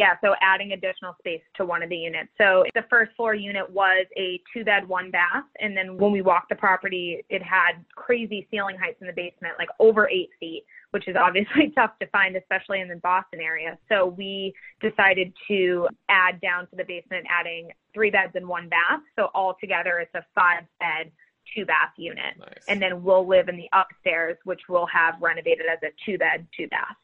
Yeah, 0.00 0.14
so 0.22 0.34
adding 0.40 0.72
additional 0.72 1.14
space 1.18 1.42
to 1.56 1.66
one 1.66 1.82
of 1.82 1.90
the 1.90 1.96
units. 1.96 2.30
So 2.38 2.64
the 2.74 2.86
first 2.88 3.14
floor 3.16 3.34
unit 3.34 3.68
was 3.70 4.06
a 4.16 4.40
two 4.50 4.64
bed, 4.64 4.88
one 4.88 5.10
bath. 5.10 5.44
And 5.60 5.76
then 5.76 5.98
when 5.98 6.10
we 6.10 6.22
walked 6.22 6.48
the 6.48 6.54
property, 6.54 7.22
it 7.28 7.42
had 7.42 7.72
crazy 7.96 8.48
ceiling 8.50 8.78
heights 8.78 8.96
in 9.02 9.08
the 9.08 9.12
basement, 9.12 9.56
like 9.58 9.68
over 9.78 10.08
eight 10.08 10.30
feet, 10.40 10.64
which 10.92 11.06
is 11.06 11.16
obviously 11.20 11.70
tough 11.74 11.98
to 12.00 12.06
find, 12.06 12.34
especially 12.34 12.80
in 12.80 12.88
the 12.88 12.96
Boston 12.96 13.40
area. 13.42 13.76
So 13.90 14.06
we 14.06 14.54
decided 14.80 15.34
to 15.48 15.86
add 16.08 16.40
down 16.40 16.66
to 16.68 16.76
the 16.76 16.84
basement, 16.84 17.26
adding 17.28 17.68
three 17.92 18.10
beds 18.10 18.32
and 18.36 18.48
one 18.48 18.70
bath. 18.70 19.00
So 19.16 19.28
altogether, 19.34 19.98
it's 19.98 20.14
a 20.14 20.24
five 20.34 20.64
bed, 20.78 21.12
two 21.54 21.66
bath 21.66 21.92
unit. 21.98 22.38
Nice. 22.38 22.48
And 22.68 22.80
then 22.80 23.02
we'll 23.02 23.28
live 23.28 23.50
in 23.50 23.58
the 23.58 23.68
upstairs, 23.74 24.38
which 24.44 24.62
we'll 24.66 24.86
have 24.86 25.16
renovated 25.20 25.66
as 25.70 25.78
a 25.82 25.92
two 26.06 26.16
bed, 26.16 26.46
two 26.56 26.68
bath. 26.68 26.96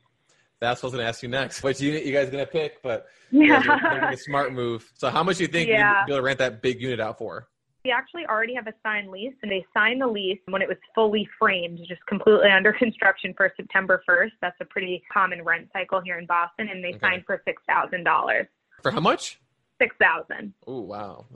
That's 0.61 0.83
what 0.83 0.89
I 0.89 0.91
was 0.91 0.93
going 0.95 1.05
to 1.05 1.09
ask 1.09 1.23
you 1.23 1.29
next. 1.29 1.63
Which 1.63 1.81
unit 1.81 2.05
you 2.05 2.13
guys 2.13 2.31
going 2.31 2.45
to 2.45 2.51
pick? 2.51 2.83
But 2.83 3.07
are 3.35 4.13
a 4.13 4.17
smart 4.17 4.53
move. 4.53 4.91
So 4.97 5.11
how 5.11 5.23
much 5.23 5.37
do 5.37 5.43
you 5.45 5.49
think 5.49 5.69
Yeah. 5.69 6.01
you'd 6.01 6.07
be 6.07 6.13
able 6.13 6.19
to 6.21 6.23
rent 6.25 6.39
that 6.39 6.63
big 6.63 6.81
unit 6.81 7.01
out 7.01 7.19
for? 7.19 7.49
We 7.85 7.93
actually 7.93 8.27
already 8.27 8.55
have 8.55 8.67
a 8.67 8.73
signed 8.83 9.11
lease, 9.11 9.35
and 9.43 9.53
they 9.53 9.65
signed 9.73 10.01
the 10.01 10.09
lease 10.09 10.41
when 10.49 10.61
it 10.61 10.67
was 10.67 10.79
fully 10.95 11.29
framed, 11.39 11.79
just 11.87 12.05
completely 12.07 12.51
under 12.51 12.73
construction 12.73 13.33
for 13.37 13.53
September 13.57 14.03
1st. 14.09 14.33
That's 14.41 14.57
a 14.61 14.65
pretty 14.65 15.05
common 15.13 15.45
rent 15.45 15.69
cycle 15.73 16.01
here 16.01 16.19
in 16.19 16.27
Boston, 16.27 16.69
and 16.69 16.83
they 16.83 16.89
Okay. 16.89 16.99
signed 17.01 17.25
for 17.27 17.41
six 17.45 17.63
thousand 17.69 18.03
dollars. 18.05 18.47
For 18.83 18.91
how 18.91 18.99
much? 19.01 19.39
Six 19.81 19.95
thousand. 20.01 20.53
Oh, 20.67 20.81
wow. 20.81 21.27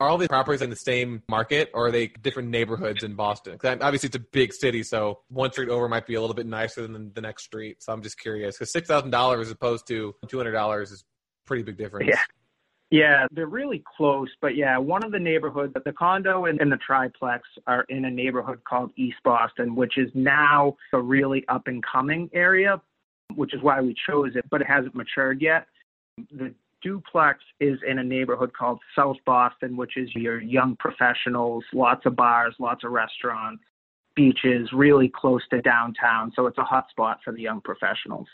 Are 0.00 0.08
all 0.08 0.16
these 0.16 0.28
properties 0.28 0.62
in 0.62 0.70
the 0.70 0.76
same 0.76 1.22
market 1.28 1.70
or 1.74 1.86
are 1.86 1.90
they 1.90 2.06
different 2.06 2.50
neighborhoods 2.50 3.02
in 3.02 3.14
Boston? 3.14 3.58
'Cause 3.58 3.78
obviously 3.80 4.06
it's 4.06 4.16
a 4.16 4.20
big 4.20 4.52
city, 4.52 4.84
so 4.84 5.22
one 5.28 5.50
street 5.50 5.68
over 5.68 5.88
might 5.88 6.06
be 6.06 6.14
a 6.14 6.20
little 6.20 6.36
bit 6.36 6.46
nicer 6.46 6.86
than 6.86 7.12
the 7.14 7.20
next 7.20 7.44
street. 7.44 7.82
So 7.82 7.92
I'm 7.92 8.02
just 8.02 8.18
curious 8.18 8.56
because 8.56 8.70
$6,000 8.70 9.40
as 9.40 9.50
opposed 9.50 9.88
to 9.88 10.14
$200 10.28 10.92
is 10.92 11.04
pretty 11.46 11.64
big 11.64 11.76
difference. 11.76 12.08
Yeah. 12.08 12.22
Yeah, 12.90 13.26
they're 13.32 13.46
really 13.46 13.82
close, 13.96 14.30
but 14.40 14.56
yeah, 14.56 14.78
one 14.78 15.04
of 15.04 15.12
the 15.12 15.18
neighborhoods, 15.18 15.74
the 15.84 15.92
condo 15.92 16.46
and, 16.46 16.58
and 16.58 16.72
the 16.72 16.78
triplex 16.78 17.46
are 17.66 17.84
in 17.90 18.06
a 18.06 18.10
neighborhood 18.10 18.64
called 18.64 18.92
East 18.96 19.18
Boston, 19.24 19.74
which 19.74 19.98
is 19.98 20.10
now 20.14 20.74
a 20.94 20.98
really 21.00 21.46
up 21.48 21.66
and 21.66 21.82
coming 21.84 22.30
area, 22.32 22.80
which 23.34 23.52
is 23.52 23.60
why 23.60 23.82
we 23.82 23.94
chose 24.08 24.36
it, 24.36 24.48
but 24.48 24.62
it 24.62 24.66
hasn't 24.66 24.94
matured 24.94 25.42
yet. 25.42 25.66
The 26.32 26.54
duplex 26.82 27.40
is 27.60 27.78
in 27.86 27.98
a 27.98 28.04
neighborhood 28.04 28.52
called 28.52 28.80
South 28.96 29.16
Boston, 29.26 29.76
which 29.76 29.96
is 29.96 30.08
your 30.14 30.40
young 30.40 30.76
professionals, 30.78 31.64
lots 31.72 32.06
of 32.06 32.16
bars, 32.16 32.54
lots 32.58 32.84
of 32.84 32.92
restaurants, 32.92 33.62
beaches, 34.14 34.68
really 34.72 35.10
close 35.14 35.42
to 35.50 35.60
downtown. 35.62 36.32
So 36.34 36.46
it's 36.46 36.58
a 36.58 36.64
hot 36.64 36.88
spot 36.90 37.18
for 37.24 37.32
the 37.32 37.42
young 37.42 37.60
professionals. 37.60 38.26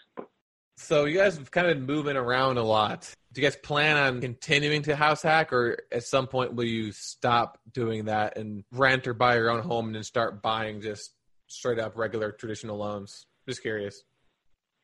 So 0.76 1.04
you 1.04 1.16
guys 1.16 1.36
have 1.36 1.50
kind 1.50 1.68
of 1.68 1.76
been 1.76 1.86
moving 1.86 2.16
around 2.16 2.58
a 2.58 2.62
lot. 2.62 3.12
Do 3.32 3.40
you 3.40 3.46
guys 3.46 3.56
plan 3.56 3.96
on 3.96 4.20
continuing 4.20 4.82
to 4.82 4.96
house 4.96 5.22
hack 5.22 5.52
or 5.52 5.78
at 5.92 6.04
some 6.04 6.26
point 6.26 6.54
will 6.54 6.64
you 6.64 6.92
stop 6.92 7.58
doing 7.72 8.06
that 8.06 8.38
and 8.38 8.64
rent 8.72 9.06
or 9.06 9.14
buy 9.14 9.36
your 9.36 9.50
own 9.50 9.62
home 9.62 9.86
and 9.86 9.94
then 9.94 10.02
start 10.02 10.42
buying 10.42 10.80
just 10.80 11.12
straight 11.46 11.78
up 11.78 11.96
regular 11.96 12.32
traditional 12.32 12.76
loans? 12.76 13.26
Just 13.48 13.62
curious. 13.62 14.02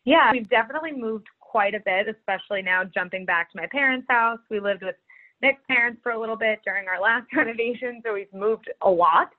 Yeah, 0.05 0.31
we've 0.33 0.49
definitely 0.49 0.93
moved 0.93 1.27
quite 1.51 1.75
a 1.75 1.81
bit, 1.81 2.07
especially 2.09 2.63
now 2.63 2.85
jumping 2.85 3.25
back 3.25 3.51
to 3.51 3.59
my 3.59 3.67
parents' 3.67 4.07
house. 4.09 4.39
We 4.51 4.61
lived 4.61 4.83
with 4.85 4.95
Nick's 5.43 5.63
parents 5.67 6.01
for 6.01 6.13
a 6.13 6.21
little 6.21 6.37
bit 6.37 6.61
during 6.65 6.87
our 6.87 7.01
last 7.01 7.27
renovation, 7.37 8.01
so 8.05 8.15
we've 8.15 8.33
moved 8.33 8.71
a 8.83 8.91
lot. 8.91 9.31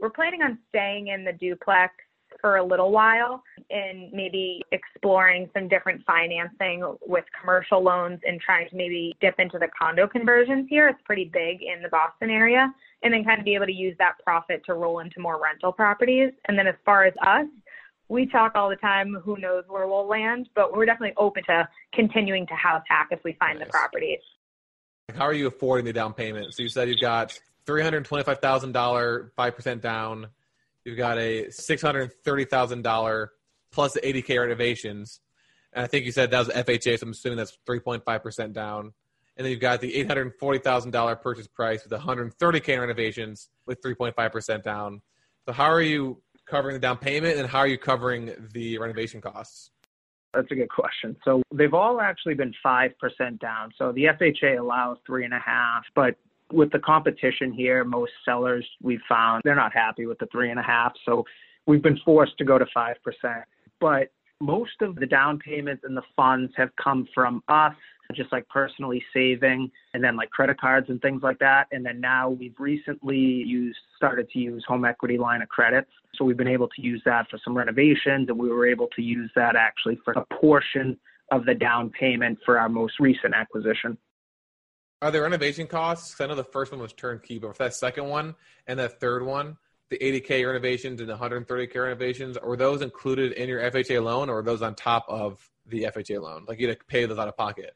We're 0.00 0.10
planning 0.10 0.42
on 0.42 0.58
staying 0.70 1.08
in 1.08 1.24
the 1.24 1.32
duplex 1.32 1.94
for 2.40 2.56
a 2.56 2.64
little 2.64 2.90
while 2.90 3.42
and 3.70 4.10
maybe 4.12 4.62
exploring 4.72 5.48
some 5.54 5.68
different 5.68 6.02
financing 6.04 6.82
with 7.06 7.24
commercial 7.38 7.82
loans 7.82 8.18
and 8.26 8.40
trying 8.40 8.68
to 8.68 8.74
maybe 8.74 9.14
dip 9.20 9.34
into 9.38 9.58
the 9.58 9.68
condo 9.78 10.08
conversions 10.08 10.66
here. 10.68 10.88
It's 10.88 11.00
pretty 11.04 11.26
big 11.26 11.62
in 11.62 11.82
the 11.82 11.88
Boston 11.88 12.30
area. 12.30 12.72
And 13.02 13.12
then 13.12 13.24
kind 13.24 13.38
of 13.38 13.44
be 13.44 13.54
able 13.54 13.66
to 13.66 13.72
use 13.72 13.96
that 13.98 14.14
profit 14.24 14.62
to 14.66 14.74
roll 14.74 15.00
into 15.00 15.20
more 15.20 15.42
rental 15.42 15.72
properties. 15.72 16.32
And 16.48 16.58
then 16.58 16.66
as 16.66 16.76
far 16.84 17.04
as 17.04 17.14
us, 17.26 17.46
we 18.08 18.26
talk 18.26 18.52
all 18.54 18.68
the 18.68 18.76
time, 18.76 19.14
who 19.24 19.36
knows 19.38 19.64
where 19.68 19.86
we'll 19.86 20.06
land, 20.06 20.48
but 20.54 20.72
we're 20.74 20.84
definitely 20.86 21.14
open 21.16 21.42
to 21.44 21.68
continuing 21.94 22.46
to 22.48 22.54
house 22.54 22.82
hack 22.88 23.08
if 23.10 23.22
we 23.24 23.32
find 23.34 23.58
Nice. 23.58 23.68
the 23.68 23.70
properties. 23.72 24.20
How 25.14 25.24
are 25.24 25.32
you 25.32 25.46
affording 25.46 25.84
the 25.84 25.92
down 25.92 26.12
payment? 26.12 26.54
So 26.54 26.62
you 26.62 26.68
said 26.68 26.88
you've 26.88 27.00
got 27.00 27.38
three 27.66 27.82
hundred 27.82 28.04
twenty-five 28.04 28.38
thousand 28.40 28.72
dollar, 28.72 29.32
five 29.36 29.56
percent 29.56 29.82
down. 29.82 30.28
You've 30.84 30.96
got 30.96 31.18
a 31.18 31.50
six 31.50 31.82
hundred 31.82 32.12
thirty 32.24 32.44
thousand 32.44 32.82
dollar 32.82 33.32
plus 33.72 33.94
the 33.94 34.06
eighty 34.06 34.22
k 34.22 34.38
renovations, 34.38 35.20
and 35.72 35.84
I 35.84 35.86
think 35.86 36.06
you 36.06 36.12
said 36.12 36.30
that 36.30 36.38
was 36.38 36.48
FHA. 36.48 36.98
So 36.98 37.04
I'm 37.06 37.12
assuming 37.12 37.38
that's 37.38 37.56
three 37.66 37.80
point 37.80 38.04
five 38.04 38.22
percent 38.22 38.52
down. 38.52 38.92
And 39.36 39.44
then 39.44 39.50
you've 39.50 39.60
got 39.60 39.80
the 39.80 39.94
eight 39.94 40.06
hundred 40.06 40.32
forty 40.38 40.58
thousand 40.58 40.90
dollar 40.92 41.16
purchase 41.16 41.46
price 41.46 41.82
with 41.82 41.92
one 41.92 42.00
hundred 42.00 42.34
thirty 42.34 42.60
k 42.60 42.78
renovations 42.78 43.48
with 43.66 43.82
three 43.82 43.94
point 43.94 44.14
five 44.14 44.32
percent 44.32 44.64
down. 44.64 45.02
So 45.46 45.52
how 45.52 45.64
are 45.70 45.82
you 45.82 46.22
covering 46.52 46.74
the 46.74 46.80
down 46.80 46.98
payment, 46.98 47.38
and 47.38 47.48
how 47.48 47.60
are 47.60 47.66
you 47.66 47.78
covering 47.78 48.30
the 48.52 48.76
renovation 48.76 49.22
costs? 49.22 49.70
That's 50.34 50.50
a 50.50 50.54
good 50.54 50.68
question. 50.68 51.16
So 51.24 51.42
they've 51.52 51.72
all 51.72 52.00
actually 52.00 52.34
been 52.34 52.54
five 52.62 52.92
percent 52.98 53.40
down. 53.40 53.72
So 53.78 53.92
the 53.92 54.04
FHA 54.04 54.60
allows 54.60 54.98
three 55.06 55.24
and 55.24 55.32
a 55.32 55.38
half, 55.38 55.82
but 55.94 56.14
with 56.52 56.70
the 56.70 56.78
competition 56.78 57.52
here, 57.52 57.84
most 57.84 58.12
sellers 58.26 58.66
we've 58.82 59.00
found 59.08 59.42
they're 59.44 59.54
not 59.54 59.72
happy 59.72 60.04
with 60.04 60.18
the 60.18 60.26
three 60.26 60.50
and 60.50 60.60
a 60.60 60.62
half. 60.62 60.92
So 61.06 61.24
we've 61.66 61.82
been 61.82 61.98
forced 62.04 62.36
to 62.38 62.44
go 62.44 62.58
to 62.58 62.66
five 62.74 62.96
percent. 63.02 63.44
But 63.80 64.12
most 64.40 64.82
of 64.82 64.96
the 64.96 65.06
down 65.06 65.38
payments 65.38 65.84
and 65.86 65.96
the 65.96 66.02
funds 66.16 66.52
have 66.56 66.70
come 66.82 67.08
from 67.14 67.42
us, 67.48 67.74
just 68.14 68.30
like 68.30 68.46
personally 68.48 69.02
saving 69.14 69.70
and 69.94 70.04
then 70.04 70.16
like 70.16 70.30
credit 70.30 70.60
cards 70.60 70.88
and 70.90 71.00
things 71.00 71.22
like 71.22 71.38
that. 71.38 71.68
And 71.72 71.84
then 71.84 72.00
now 72.00 72.28
we've 72.28 72.58
recently 72.58 73.16
used 73.16 73.78
started 73.96 74.28
to 74.30 74.38
use 74.38 74.64
home 74.66 74.84
equity 74.84 75.16
line 75.16 75.40
of 75.40 75.48
credits. 75.48 75.90
So 76.16 76.24
we've 76.24 76.36
been 76.36 76.48
able 76.48 76.68
to 76.68 76.82
use 76.82 77.02
that 77.04 77.28
for 77.30 77.38
some 77.44 77.56
renovations 77.56 78.28
and 78.28 78.38
we 78.38 78.48
were 78.48 78.66
able 78.66 78.88
to 78.96 79.02
use 79.02 79.30
that 79.34 79.56
actually 79.56 79.98
for 80.04 80.12
a 80.12 80.24
portion 80.34 80.98
of 81.30 81.46
the 81.46 81.54
down 81.54 81.90
payment 81.90 82.38
for 82.44 82.58
our 82.58 82.68
most 82.68 83.00
recent 83.00 83.34
acquisition. 83.34 83.96
Are 85.00 85.10
there 85.10 85.22
renovation 85.22 85.66
costs? 85.66 86.20
I 86.20 86.26
know 86.26 86.34
the 86.34 86.44
first 86.44 86.70
one 86.70 86.80
was 86.80 86.92
turnkey, 86.92 87.38
but 87.38 87.56
for 87.56 87.64
that 87.64 87.74
second 87.74 88.08
one 88.08 88.34
and 88.66 88.78
that 88.78 89.00
third 89.00 89.24
one, 89.24 89.56
the 89.90 89.98
80k 89.98 90.46
renovations 90.46 91.00
and 91.00 91.08
the 91.08 91.16
130k 91.16 91.74
renovations, 91.74 92.38
were 92.42 92.56
those 92.56 92.82
included 92.82 93.32
in 93.32 93.48
your 93.48 93.60
FHA 93.60 94.02
loan, 94.02 94.30
or 94.30 94.36
were 94.36 94.42
those 94.42 94.62
on 94.62 94.74
top 94.74 95.04
of 95.08 95.50
the 95.66 95.82
FHA 95.84 96.22
loan? 96.22 96.44
Like 96.46 96.60
you 96.60 96.68
had 96.68 96.78
to 96.78 96.84
pay 96.86 97.04
those 97.04 97.18
out 97.18 97.28
of 97.28 97.36
pocket. 97.36 97.74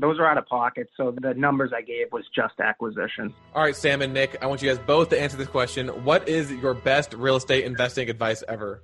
Those 0.00 0.18
are 0.18 0.26
out 0.26 0.38
of 0.38 0.46
pocket. 0.46 0.88
So 0.96 1.14
the 1.20 1.34
numbers 1.34 1.72
I 1.76 1.82
gave 1.82 2.12
was 2.12 2.24
just 2.34 2.58
acquisition. 2.60 3.34
All 3.54 3.62
right, 3.62 3.76
Sam 3.76 4.02
and 4.02 4.14
Nick, 4.14 4.38
I 4.42 4.46
want 4.46 4.62
you 4.62 4.68
guys 4.68 4.78
both 4.86 5.10
to 5.10 5.20
answer 5.20 5.36
this 5.36 5.48
question. 5.48 5.88
What 6.04 6.28
is 6.28 6.50
your 6.50 6.74
best 6.74 7.12
real 7.12 7.36
estate 7.36 7.64
investing 7.64 8.08
advice 8.08 8.42
ever? 8.48 8.82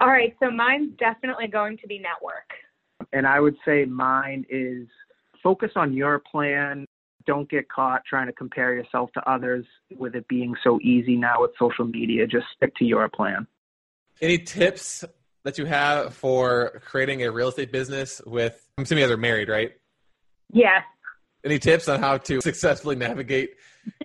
All 0.00 0.08
right, 0.08 0.34
so 0.40 0.50
mine's 0.50 0.92
definitely 0.98 1.46
going 1.46 1.76
to 1.78 1.86
be 1.86 1.98
network. 1.98 2.50
And 3.12 3.26
I 3.26 3.40
would 3.40 3.56
say 3.64 3.84
mine 3.84 4.46
is 4.48 4.88
focus 5.42 5.72
on 5.76 5.92
your 5.92 6.18
plan. 6.18 6.86
Don't 7.26 7.48
get 7.50 7.68
caught 7.68 8.02
trying 8.08 8.26
to 8.26 8.32
compare 8.32 8.74
yourself 8.74 9.10
to 9.12 9.30
others 9.30 9.66
with 9.96 10.14
it 10.14 10.26
being 10.26 10.54
so 10.64 10.80
easy 10.82 11.16
now 11.16 11.42
with 11.42 11.50
social 11.58 11.84
media. 11.84 12.26
Just 12.26 12.46
stick 12.56 12.74
to 12.76 12.84
your 12.84 13.08
plan. 13.08 13.46
Any 14.20 14.38
tips 14.38 15.04
that 15.44 15.58
you 15.58 15.66
have 15.66 16.14
for 16.14 16.82
creating 16.84 17.22
a 17.22 17.30
real 17.30 17.48
estate 17.48 17.72
business 17.72 18.20
with? 18.26 18.66
I'm 18.76 18.84
assuming 18.84 19.02
you 19.02 19.08
guys 19.08 19.14
are 19.14 19.18
married, 19.18 19.48
right? 19.48 19.72
Yes. 20.52 20.82
Any 21.44 21.58
tips 21.58 21.88
on 21.88 22.00
how 22.00 22.18
to 22.18 22.40
successfully 22.40 22.96
navigate 22.96 23.56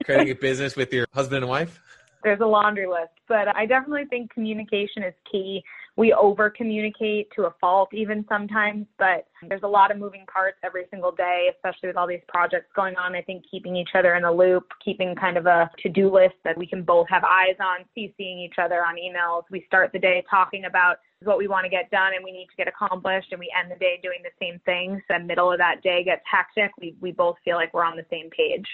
creating 0.04 0.30
a 0.32 0.36
business 0.36 0.75
with 0.75 0.94
your 0.94 1.06
husband 1.14 1.44
and 1.44 1.50
wife? 1.50 1.82
There's 2.24 2.40
a 2.40 2.46
laundry 2.46 2.88
list, 2.88 3.14
but 3.28 3.56
I 3.56 3.66
definitely 3.66 4.06
think 4.06 4.34
communication 4.34 5.04
is 5.04 5.14
key. 5.32 5.64
We 5.98 6.12
over 6.12 6.50
communicate 6.50 7.30
to 7.36 7.44
a 7.44 7.54
fault 7.62 7.90
even 7.94 8.25
sometimes, 8.28 8.86
but 8.98 9.28
there's 9.48 9.64
a 9.64 9.68
lot 9.68 9.92
of 9.92 9.98
moving 9.98 10.25
parts 10.25 10.58
every 10.64 10.86
single 10.90 11.12
day, 11.12 11.50
especially 11.56 11.88
with 11.88 11.98
all 11.98 12.08
these 12.08 12.24
projects 12.28 12.68
going 12.75 12.96
on. 12.96 13.16
I 13.16 13.22
think 13.22 13.44
keeping 13.50 13.75
each 13.75 13.92
other 13.96 14.16
in 14.16 14.24
the 14.24 14.32
loop, 14.32 14.64
keeping 14.84 15.16
kind 15.16 15.38
of 15.38 15.46
a 15.46 15.70
to 15.84 15.90
do 15.90 16.12
list 16.12 16.36
that 16.44 16.58
we 16.58 16.66
can 16.66 16.84
both 16.84 17.08
have 17.10 17.24
eyes 17.24 17.56
on, 17.62 17.86
CCing 17.96 18.44
each 18.44 18.56
other 18.62 18.84
on 18.84 18.96
emails. 18.96 19.44
We 19.52 19.64
start 19.68 19.92
the 19.94 20.00
day 20.00 20.24
talking 20.30 20.66
about 20.66 20.98
what 21.25 21.38
we 21.38 21.48
want 21.48 21.63
to 21.65 21.70
get 21.70 21.89
done 21.91 22.13
and 22.15 22.24
we 22.24 22.32
need 22.32 22.48
to 22.48 22.55
get 22.58 22.67
accomplished 22.67 23.27
and 23.32 23.39
we 23.39 23.51
end 23.58 23.72
the 23.72 23.75
day 23.75 24.00
doing 24.01 24.20
the 24.24 24.29
same 24.39 24.60
things. 24.65 25.01
The 25.10 25.20
middle 25.20 25.51
of 25.51 25.58
that 25.60 25.82
day 25.84 26.03
gets 26.03 26.24
hectic. 26.29 26.72
We 26.79 26.96
we 27.01 27.12
both 27.12 27.36
feel 27.44 27.55
like 27.55 27.74
we're 27.74 27.86
on 27.86 27.98
the 27.98 28.05
same 28.10 28.29
page. 28.29 28.67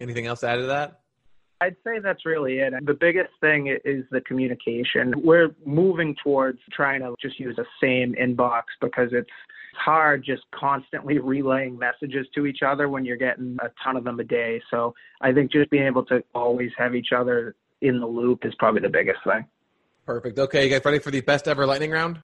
Anything 0.00 0.26
else 0.26 0.40
to 0.40 0.48
add 0.48 0.56
to 0.56 0.66
that? 0.66 1.00
I'd 1.60 1.76
say 1.84 1.98
that's 1.98 2.26
really 2.26 2.58
it. 2.58 2.74
The 2.84 2.94
biggest 2.94 3.30
thing 3.40 3.68
is 3.84 4.04
the 4.10 4.20
communication. 4.22 5.14
We're 5.16 5.54
moving 5.64 6.14
towards 6.22 6.58
trying 6.72 7.00
to 7.00 7.14
just 7.20 7.38
use 7.38 7.56
the 7.56 7.64
same 7.80 8.14
inbox 8.20 8.62
because 8.80 9.10
it's 9.12 9.30
hard 9.74 10.24
just 10.24 10.42
constantly 10.54 11.18
relaying 11.20 11.78
messages 11.78 12.26
to 12.34 12.46
each 12.46 12.62
other 12.62 12.88
when 12.88 13.04
you're 13.04 13.16
getting 13.16 13.56
a 13.62 13.68
ton 13.82 13.96
of 13.96 14.04
them 14.04 14.20
a 14.20 14.24
day. 14.24 14.60
So 14.70 14.94
I 15.20 15.32
think 15.32 15.52
just 15.52 15.70
being 15.70 15.86
able 15.86 16.04
to 16.06 16.22
always 16.34 16.70
have 16.76 16.94
each 16.94 17.12
other 17.16 17.54
in 17.80 18.00
the 18.00 18.06
loop 18.06 18.44
is 18.44 18.54
probably 18.58 18.80
the 18.80 18.88
biggest 18.88 19.20
thing. 19.24 19.46
Perfect. 20.06 20.38
Okay, 20.38 20.64
you 20.64 20.70
guys 20.70 20.84
ready 20.84 20.98
for 20.98 21.10
the 21.10 21.20
best 21.20 21.48
ever 21.48 21.66
lightning 21.66 21.90
round? 21.90 22.22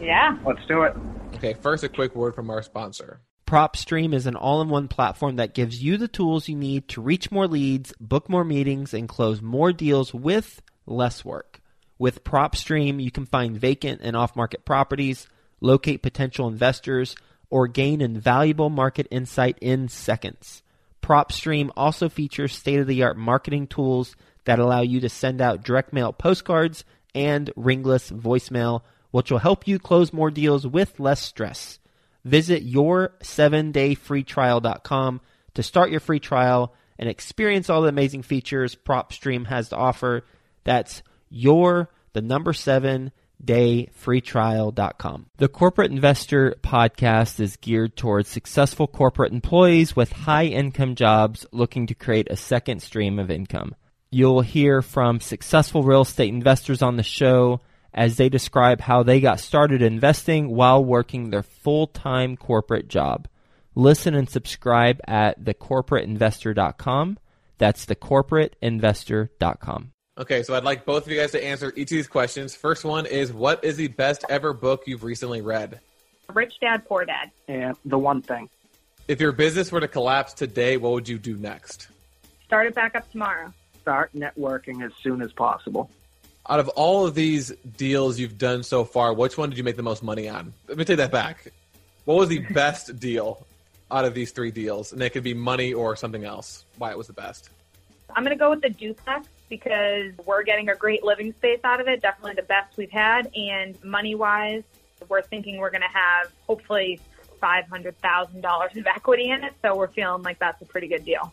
Yeah. 0.00 0.38
Let's 0.46 0.64
do 0.66 0.82
it. 0.82 0.94
Okay, 1.34 1.54
first 1.54 1.84
a 1.84 1.88
quick 1.88 2.14
word 2.14 2.34
from 2.34 2.50
our 2.50 2.62
sponsor. 2.62 3.20
PropStream 3.46 4.12
is 4.12 4.26
an 4.26 4.36
all 4.36 4.60
in 4.60 4.68
one 4.68 4.88
platform 4.88 5.36
that 5.36 5.54
gives 5.54 5.82
you 5.82 5.96
the 5.96 6.06
tools 6.06 6.48
you 6.48 6.54
need 6.54 6.86
to 6.88 7.00
reach 7.00 7.30
more 7.30 7.48
leads, 7.48 7.94
book 7.98 8.28
more 8.28 8.44
meetings, 8.44 8.92
and 8.92 9.08
close 9.08 9.40
more 9.40 9.72
deals 9.72 10.12
with 10.12 10.60
less 10.86 11.24
work. 11.24 11.60
With 11.98 12.24
PropStream, 12.24 13.02
you 13.02 13.10
can 13.10 13.26
find 13.26 13.56
vacant 13.56 14.00
and 14.04 14.14
off 14.14 14.36
market 14.36 14.64
properties, 14.64 15.26
locate 15.60 16.02
potential 16.02 16.46
investors, 16.46 17.16
or 17.50 17.66
gain 17.66 18.00
invaluable 18.00 18.68
market 18.68 19.08
insight 19.10 19.58
in 19.60 19.88
seconds. 19.88 20.62
PropStream 21.02 21.70
also 21.76 22.08
features 22.08 22.54
state 22.54 22.80
of 22.80 22.86
the 22.86 23.02
art 23.02 23.16
marketing 23.16 23.66
tools 23.66 24.14
that 24.48 24.58
allow 24.58 24.80
you 24.80 24.98
to 24.98 25.10
send 25.10 25.42
out 25.42 25.62
direct 25.62 25.92
mail 25.92 26.10
postcards 26.10 26.82
and 27.14 27.50
ringless 27.54 28.10
voicemail, 28.10 28.80
which 29.10 29.30
will 29.30 29.40
help 29.40 29.68
you 29.68 29.78
close 29.78 30.10
more 30.10 30.30
deals 30.30 30.66
with 30.66 30.98
less 30.98 31.20
stress. 31.20 31.78
Visit 32.24 32.62
your 32.62 33.12
7dayfreetrial.com 33.22 35.20
to 35.52 35.62
start 35.62 35.90
your 35.90 36.00
free 36.00 36.18
trial 36.18 36.72
and 36.98 37.10
experience 37.10 37.68
all 37.68 37.82
the 37.82 37.88
amazing 37.88 38.22
features 38.22 38.74
PropStream 38.74 39.48
has 39.48 39.68
to 39.68 39.76
offer. 39.76 40.24
That's 40.64 41.02
your 41.28 41.90
the 42.14 42.22
number 42.22 42.54
7 42.54 43.12
dayfreetrial.com. 43.44 45.26
The 45.36 45.48
Corporate 45.48 45.90
Investor 45.90 46.56
podcast 46.62 47.38
is 47.38 47.56
geared 47.56 47.96
towards 47.96 48.30
successful 48.30 48.86
corporate 48.86 49.34
employees 49.34 49.94
with 49.94 50.10
high 50.10 50.46
income 50.46 50.94
jobs 50.94 51.44
looking 51.52 51.86
to 51.88 51.94
create 51.94 52.28
a 52.30 52.36
second 52.36 52.80
stream 52.82 53.18
of 53.18 53.30
income. 53.30 53.74
You'll 54.10 54.40
hear 54.40 54.80
from 54.80 55.20
successful 55.20 55.82
real 55.82 56.02
estate 56.02 56.32
investors 56.32 56.82
on 56.82 56.96
the 56.96 57.02
show 57.02 57.60
as 57.92 58.16
they 58.16 58.28
describe 58.28 58.80
how 58.80 59.02
they 59.02 59.20
got 59.20 59.40
started 59.40 59.82
investing 59.82 60.48
while 60.48 60.84
working 60.84 61.30
their 61.30 61.42
full 61.42 61.88
time 61.88 62.36
corporate 62.36 62.88
job. 62.88 63.28
Listen 63.74 64.14
and 64.14 64.28
subscribe 64.28 65.00
at 65.06 65.44
thecorporateinvestor.com. 65.44 67.18
That's 67.58 67.86
thecorporateinvestor.com. 67.86 69.92
Okay, 70.16 70.42
so 70.42 70.54
I'd 70.54 70.64
like 70.64 70.84
both 70.84 71.06
of 71.06 71.12
you 71.12 71.20
guys 71.20 71.30
to 71.32 71.44
answer 71.44 71.72
each 71.76 71.92
of 71.92 71.96
these 71.96 72.08
questions. 72.08 72.56
First 72.56 72.84
one 72.84 73.06
is 73.06 73.32
What 73.32 73.62
is 73.62 73.76
the 73.76 73.88
best 73.88 74.24
ever 74.28 74.52
book 74.52 74.84
you've 74.86 75.04
recently 75.04 75.42
read? 75.42 75.80
Rich 76.32 76.60
Dad, 76.60 76.84
Poor 76.86 77.04
Dad. 77.04 77.30
And 77.46 77.76
the 77.84 77.98
one 77.98 78.22
thing. 78.22 78.48
If 79.06 79.20
your 79.20 79.32
business 79.32 79.70
were 79.70 79.80
to 79.80 79.88
collapse 79.88 80.34
today, 80.34 80.76
what 80.76 80.92
would 80.92 81.08
you 81.08 81.18
do 81.18 81.36
next? 81.36 81.88
Start 82.44 82.66
it 82.66 82.74
back 82.74 82.94
up 82.94 83.10
tomorrow. 83.10 83.52
Start 83.82 84.10
networking 84.14 84.84
as 84.84 84.92
soon 85.02 85.22
as 85.22 85.32
possible. 85.32 85.90
Out 86.48 86.60
of 86.60 86.68
all 86.70 87.06
of 87.06 87.14
these 87.14 87.50
deals 87.76 88.18
you've 88.18 88.38
done 88.38 88.62
so 88.62 88.84
far, 88.84 89.12
which 89.12 89.36
one 89.36 89.50
did 89.50 89.58
you 89.58 89.64
make 89.64 89.76
the 89.76 89.82
most 89.82 90.02
money 90.02 90.28
on? 90.28 90.52
Let 90.66 90.78
me 90.78 90.84
take 90.84 90.96
that 90.96 91.12
back. 91.12 91.52
What 92.04 92.16
was 92.16 92.28
the 92.28 92.38
best 92.54 92.98
deal 92.98 93.46
out 93.90 94.04
of 94.04 94.14
these 94.14 94.30
three 94.30 94.50
deals? 94.50 94.92
And 94.92 95.02
it 95.02 95.10
could 95.10 95.22
be 95.22 95.34
money 95.34 95.74
or 95.74 95.94
something 95.96 96.24
else. 96.24 96.64
Why 96.78 96.90
it 96.90 96.98
was 96.98 97.06
the 97.06 97.12
best? 97.12 97.50
I'm 98.16 98.24
going 98.24 98.36
to 98.36 98.38
go 98.38 98.50
with 98.50 98.62
the 98.62 98.70
duplex 98.70 99.28
because 99.48 100.12
we're 100.24 100.42
getting 100.42 100.68
a 100.70 100.74
great 100.74 101.04
living 101.04 101.32
space 101.34 101.60
out 101.64 101.80
of 101.80 101.88
it. 101.88 102.00
Definitely 102.00 102.34
the 102.34 102.42
best 102.42 102.76
we've 102.76 102.90
had. 102.90 103.30
And 103.34 103.82
money 103.84 104.14
wise, 104.14 104.62
we're 105.08 105.22
thinking 105.22 105.58
we're 105.58 105.70
going 105.70 105.82
to 105.82 105.88
have 105.88 106.32
hopefully 106.46 107.00
$500,000 107.42 108.76
of 108.76 108.86
equity 108.86 109.30
in 109.30 109.44
it. 109.44 109.54
So 109.62 109.76
we're 109.76 109.88
feeling 109.88 110.22
like 110.22 110.38
that's 110.38 110.60
a 110.62 110.64
pretty 110.64 110.88
good 110.88 111.04
deal. 111.04 111.32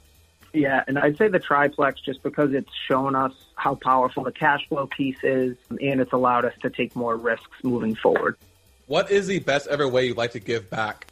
Yeah, 0.55 0.83
and 0.87 0.97
I'd 0.97 1.17
say 1.17 1.27
the 1.27 1.39
triplex 1.39 1.99
just 1.99 2.23
because 2.23 2.53
it's 2.53 2.71
shown 2.87 3.13
us 3.13 3.33
how 3.55 3.75
powerful 3.75 4.23
the 4.23 4.31
cash 4.31 4.65
flow 4.69 4.87
piece 4.87 5.21
is 5.21 5.57
and 5.69 5.99
it's 5.99 6.13
allowed 6.13 6.45
us 6.45 6.53
to 6.61 6.69
take 6.69 6.95
more 6.95 7.17
risks 7.17 7.51
moving 7.61 7.93
forward. 7.93 8.37
What 8.87 9.11
is 9.11 9.27
the 9.27 9.39
best 9.39 9.67
ever 9.67 9.87
way 9.87 10.07
you'd 10.07 10.17
like 10.17 10.31
to 10.31 10.39
give 10.39 10.69
back? 10.69 11.07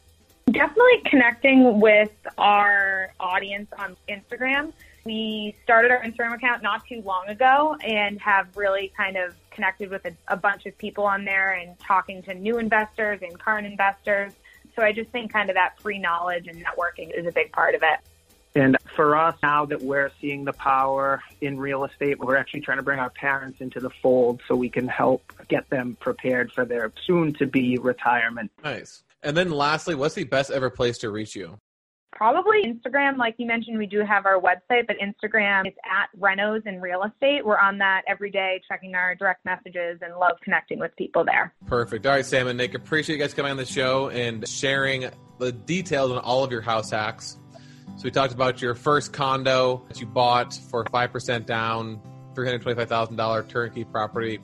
Definitely 0.50 1.02
connecting 1.04 1.80
with 1.80 2.12
our 2.38 3.12
audience 3.20 3.68
on 3.78 3.96
Instagram. 4.08 4.72
We 5.04 5.54
started 5.62 5.90
our 5.90 6.02
Instagram 6.02 6.34
account 6.34 6.62
not 6.62 6.86
too 6.86 7.02
long 7.02 7.28
ago 7.28 7.76
and 7.84 8.18
have 8.22 8.56
really 8.56 8.92
kind 8.96 9.18
of 9.18 9.34
connected 9.50 9.90
with 9.90 10.06
a, 10.06 10.12
a 10.28 10.36
bunch 10.36 10.64
of 10.64 10.76
people 10.78 11.04
on 11.04 11.26
there 11.26 11.52
and 11.52 11.78
talking 11.80 12.22
to 12.22 12.34
new 12.34 12.58
investors 12.58 13.20
and 13.20 13.38
current 13.38 13.66
investors. 13.66 14.32
So 14.74 14.82
I 14.82 14.92
just 14.92 15.10
think 15.10 15.32
kind 15.32 15.50
of 15.50 15.56
that 15.56 15.78
free 15.80 15.98
knowledge 15.98 16.46
and 16.46 16.64
networking 16.64 17.16
is 17.16 17.26
a 17.26 17.32
big 17.32 17.52
part 17.52 17.74
of 17.74 17.82
it. 17.82 18.00
And 18.54 18.76
for 18.94 19.16
us, 19.16 19.34
now 19.42 19.66
that 19.66 19.82
we're 19.82 20.12
seeing 20.20 20.44
the 20.44 20.52
power 20.52 21.20
in 21.40 21.58
real 21.58 21.84
estate, 21.84 22.20
we're 22.20 22.36
actually 22.36 22.60
trying 22.60 22.78
to 22.78 22.84
bring 22.84 23.00
our 23.00 23.10
parents 23.10 23.60
into 23.60 23.80
the 23.80 23.90
fold 23.90 24.42
so 24.46 24.54
we 24.54 24.68
can 24.68 24.86
help 24.86 25.32
get 25.48 25.68
them 25.70 25.96
prepared 25.98 26.52
for 26.52 26.64
their 26.64 26.92
soon 27.04 27.34
to 27.34 27.46
be 27.46 27.78
retirement. 27.78 28.52
Nice. 28.62 29.02
And 29.24 29.36
then 29.36 29.50
lastly, 29.50 29.96
what's 29.96 30.14
the 30.14 30.24
best 30.24 30.50
ever 30.50 30.70
place 30.70 30.98
to 30.98 31.10
reach 31.10 31.34
you? 31.34 31.58
Probably 32.12 32.62
Instagram. 32.62 33.16
Like 33.16 33.34
you 33.38 33.46
mentioned, 33.46 33.76
we 33.76 33.86
do 33.86 34.04
have 34.04 34.24
our 34.24 34.40
website, 34.40 34.86
but 34.86 34.96
Instagram 34.98 35.66
is 35.66 35.74
at 35.84 36.08
Renos 36.16 36.64
in 36.64 36.80
Real 36.80 37.02
Estate. 37.02 37.44
We're 37.44 37.58
on 37.58 37.78
that 37.78 38.02
every 38.06 38.30
day, 38.30 38.60
checking 38.68 38.94
our 38.94 39.16
direct 39.16 39.44
messages 39.44 39.98
and 40.00 40.14
love 40.16 40.36
connecting 40.44 40.78
with 40.78 40.94
people 40.96 41.24
there. 41.24 41.52
Perfect. 41.66 42.06
All 42.06 42.12
right, 42.12 42.24
Sam 42.24 42.46
and 42.46 42.56
Nick, 42.56 42.74
appreciate 42.74 43.16
you 43.16 43.20
guys 43.20 43.34
coming 43.34 43.50
on 43.50 43.56
the 43.56 43.66
show 43.66 44.10
and 44.10 44.46
sharing 44.48 45.10
the 45.40 45.50
details 45.50 46.12
on 46.12 46.18
all 46.18 46.44
of 46.44 46.52
your 46.52 46.60
house 46.60 46.88
hacks. 46.88 47.36
So 47.96 48.04
we 48.04 48.10
talked 48.10 48.34
about 48.34 48.60
your 48.60 48.74
first 48.74 49.12
condo 49.12 49.82
that 49.88 50.00
you 50.00 50.06
bought 50.06 50.54
for 50.54 50.84
5% 50.84 51.46
down, 51.46 52.00
$325,000 52.34 53.48
turnkey 53.48 53.84
property. 53.84 54.40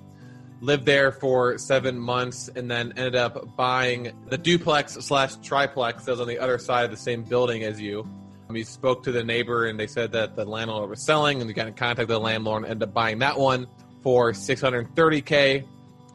Lived 0.60 0.86
there 0.86 1.10
for 1.10 1.58
seven 1.58 1.98
months 1.98 2.48
and 2.54 2.70
then 2.70 2.92
ended 2.96 3.16
up 3.16 3.56
buying 3.56 4.12
the 4.28 4.38
duplex 4.38 4.94
slash 4.94 5.34
triplex 5.36 6.04
that 6.04 6.12
was 6.12 6.20
on 6.20 6.28
the 6.28 6.38
other 6.38 6.58
side 6.58 6.84
of 6.84 6.90
the 6.92 6.96
same 6.96 7.22
building 7.24 7.64
as 7.64 7.80
you. 7.80 8.06
Um, 8.48 8.56
you 8.56 8.64
spoke 8.64 9.02
to 9.04 9.12
the 9.12 9.24
neighbor 9.24 9.66
and 9.66 9.80
they 9.80 9.86
said 9.88 10.12
that 10.12 10.36
the 10.36 10.44
landlord 10.44 10.88
was 10.88 11.02
selling 11.02 11.40
and 11.40 11.48
you 11.48 11.54
got 11.54 11.66
in 11.66 11.74
contact 11.74 12.08
with 12.08 12.16
the 12.16 12.20
landlord 12.20 12.62
and 12.62 12.70
ended 12.70 12.88
up 12.88 12.94
buying 12.94 13.18
that 13.18 13.36
one 13.36 13.66
for 14.02 14.32
630K 14.32 15.66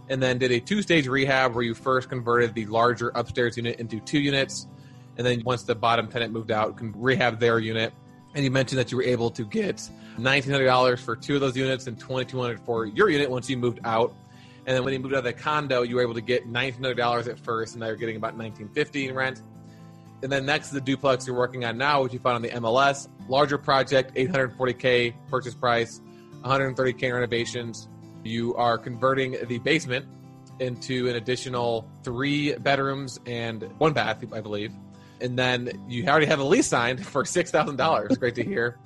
and 0.09 0.23
then 0.23 0.37
did 0.37 0.51
a 0.51 0.59
two 0.59 0.81
stage 0.81 1.07
rehab 1.07 1.53
where 1.53 1.63
you 1.63 1.73
first 1.73 2.07
converted 2.07 2.53
the 2.53 2.65
larger 2.67 3.11
upstairs 3.15 3.57
unit 3.57 3.79
into 3.79 3.99
two 4.01 4.19
units 4.19 4.67
and 5.17 5.25
then 5.25 5.41
once 5.45 5.63
the 5.63 5.75
bottom 5.75 6.08
tenant 6.08 6.34
moved 6.34 6.51
out, 6.51 6.78
can 6.78 6.93
rehab 6.95 7.39
their 7.39 7.60
unit. 7.60 7.93
And 8.34 8.43
you 8.43 8.51
mentioned 8.51 8.80
that 8.80 8.91
you 8.91 8.97
were 8.97 9.04
able 9.04 9.30
to 9.32 9.45
get 9.45 9.78
$1,900 10.19 10.99
for 10.99 11.15
two 11.15 11.36
of 11.36 11.41
those 11.41 11.56
units 11.56 11.88
and 11.88 11.97
$2,200 11.97 12.60
for 12.65 12.86
your 12.86 13.10
unit 13.10 13.30
once 13.30 13.49
you 13.49 13.58
moved 13.58 13.80
out. 13.86 14.13
And 14.65 14.75
then 14.75 14.84
when 14.84 14.93
you 14.93 14.99
moved 14.99 15.13
out 15.13 15.19
of 15.19 15.23
the 15.23 15.34
condo, 15.34 15.84
you 15.84 15.95
were 15.95 16.01
able 16.01 16.15
to 16.15 16.21
get 16.21 16.51
$1,900 16.51 17.28
at 17.28 17.39
first, 17.39 17.75
and 17.75 17.82
now 17.82 17.88
you're 17.88 17.95
getting 17.95 18.17
about 18.17 18.34
1,950 18.34 19.08
in 19.08 19.15
rent. 19.15 19.41
And 20.21 20.32
then 20.32 20.45
next 20.45 20.67
is 20.67 20.73
the 20.73 20.82
duplex 20.82 21.28
you're 21.28 21.36
working 21.36 21.65
on 21.65 21.78
now, 21.78 22.04
which 22.04 22.13
you 22.13 22.19
found 22.19 22.36
on 22.36 22.41
the 22.41 22.49
MLS. 22.49 23.08
Larger 23.30 23.58
project, 23.58 24.15
840K 24.15 25.13
purchase 25.30 25.54
price, 25.54 26.01
130K 26.41 27.04
in 27.04 27.13
renovations. 27.13 27.88
You 28.23 28.56
are 28.56 28.78
converting 28.78 29.38
the 29.47 29.60
basement 29.60 30.08
into 30.60 31.08
an 31.10 31.15
additional 31.15 31.88
three 32.04 32.56
bedrooms 32.56 33.19
and 33.25 33.63
one 33.78 33.93
bath, 33.93 34.23
I 34.34 34.41
believe 34.41 34.71
and 35.21 35.38
then 35.38 35.69
you 35.88 36.08
already 36.08 36.25
have 36.25 36.39
a 36.39 36.43
lease 36.43 36.67
signed 36.67 37.06
for 37.06 37.25
six 37.25 37.51
thousand 37.51 37.78
dollars. 37.78 38.17
Great 38.17 38.36
to 38.36 38.43
hear. 38.45 38.78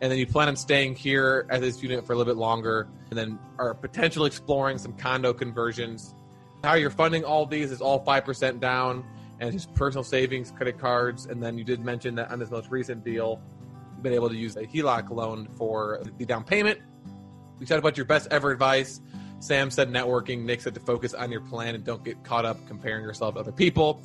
And 0.00 0.10
then 0.10 0.18
you 0.18 0.26
plan 0.26 0.48
on 0.48 0.56
staying 0.56 0.96
here 0.96 1.46
at 1.48 1.60
this 1.60 1.80
unit 1.80 2.04
for 2.04 2.12
a 2.12 2.16
little 2.16 2.32
bit 2.32 2.38
longer, 2.38 2.88
and 3.10 3.18
then 3.18 3.38
are 3.58 3.72
potentially 3.74 4.26
exploring 4.26 4.78
some 4.78 4.92
condo 4.94 5.32
conversions. 5.32 6.14
How 6.64 6.74
you're 6.74 6.90
funding 6.90 7.24
all 7.24 7.46
these 7.46 7.70
is 7.70 7.80
all 7.80 8.00
five 8.00 8.24
percent 8.24 8.60
down, 8.60 9.04
and 9.40 9.52
just 9.52 9.72
personal 9.74 10.04
savings, 10.04 10.50
credit 10.50 10.78
cards, 10.78 11.26
and 11.26 11.42
then 11.42 11.58
you 11.58 11.64
did 11.64 11.80
mention 11.80 12.14
that 12.16 12.30
on 12.30 12.38
this 12.38 12.50
most 12.50 12.70
recent 12.70 13.04
deal, 13.04 13.40
you've 13.94 14.02
been 14.02 14.12
able 14.12 14.28
to 14.28 14.36
use 14.36 14.56
a 14.56 14.64
HELOC 14.64 15.10
loan 15.10 15.48
for 15.56 16.02
the 16.18 16.24
down 16.24 16.44
payment. 16.44 16.80
We 17.58 17.66
talked 17.66 17.78
about 17.78 17.96
your 17.96 18.06
best 18.06 18.28
ever 18.32 18.50
advice. 18.50 19.00
Sam 19.42 19.72
said 19.72 19.90
networking. 19.90 20.44
Nick 20.44 20.60
said 20.60 20.74
to 20.74 20.80
focus 20.80 21.14
on 21.14 21.32
your 21.32 21.40
plan 21.40 21.74
and 21.74 21.84
don't 21.84 22.04
get 22.04 22.22
caught 22.22 22.44
up 22.44 22.64
comparing 22.68 23.04
yourself 23.04 23.34
to 23.34 23.40
other 23.40 23.52
people. 23.52 24.00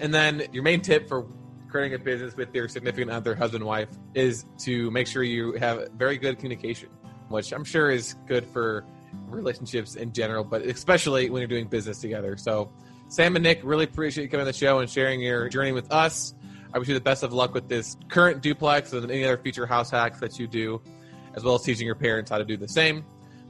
And 0.00 0.12
then 0.12 0.42
your 0.52 0.62
main 0.62 0.80
tip 0.80 1.08
for 1.08 1.26
creating 1.68 1.94
a 1.94 2.02
business 2.02 2.36
with 2.36 2.54
your 2.54 2.68
significant 2.68 3.10
other, 3.10 3.34
husband, 3.34 3.64
wife, 3.64 3.88
is 4.14 4.44
to 4.58 4.90
make 4.90 5.06
sure 5.06 5.22
you 5.22 5.52
have 5.52 5.88
very 5.92 6.18
good 6.18 6.38
communication, 6.38 6.88
which 7.28 7.52
I'm 7.52 7.64
sure 7.64 7.90
is 7.90 8.14
good 8.26 8.46
for 8.46 8.84
relationships 9.28 9.94
in 9.94 10.12
general, 10.12 10.44
but 10.44 10.62
especially 10.62 11.30
when 11.30 11.40
you're 11.40 11.48
doing 11.48 11.68
business 11.68 12.00
together. 12.00 12.36
So, 12.36 12.72
Sam 13.08 13.34
and 13.34 13.42
Nick, 13.42 13.60
really 13.64 13.84
appreciate 13.84 14.24
you 14.24 14.30
coming 14.30 14.42
on 14.42 14.46
the 14.46 14.52
show 14.52 14.78
and 14.78 14.88
sharing 14.88 15.20
your 15.20 15.48
journey 15.48 15.72
with 15.72 15.90
us. 15.92 16.34
I 16.72 16.78
wish 16.78 16.86
you 16.86 16.94
the 16.94 17.00
best 17.00 17.24
of 17.24 17.32
luck 17.32 17.52
with 17.52 17.68
this 17.68 17.96
current 18.08 18.40
duplex 18.40 18.92
and 18.92 19.10
any 19.10 19.24
other 19.24 19.36
future 19.36 19.66
house 19.66 19.90
hacks 19.90 20.20
that 20.20 20.38
you 20.38 20.46
do, 20.46 20.80
as 21.34 21.42
well 21.42 21.56
as 21.56 21.62
teaching 21.62 21.86
your 21.86 21.96
parents 21.96 22.30
how 22.30 22.38
to 22.38 22.44
do 22.44 22.56
the 22.56 22.68
same. 22.68 23.04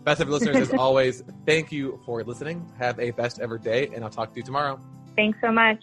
Best 0.05 0.23
ever 0.23 0.31
listeners, 0.31 0.57
as 0.57 0.73
always, 0.79 1.23
thank 1.45 1.71
you 1.71 2.01
for 2.07 2.25
listening. 2.25 2.67
Have 2.79 2.99
a 2.99 3.11
best 3.11 3.39
ever 3.39 3.59
day, 3.59 3.91
and 3.95 4.03
I'll 4.03 4.11
talk 4.11 4.33
to 4.33 4.37
you 4.39 4.43
tomorrow. 4.43 4.81
Thanks 5.15 5.39
so 5.43 5.53
much. 5.53 5.83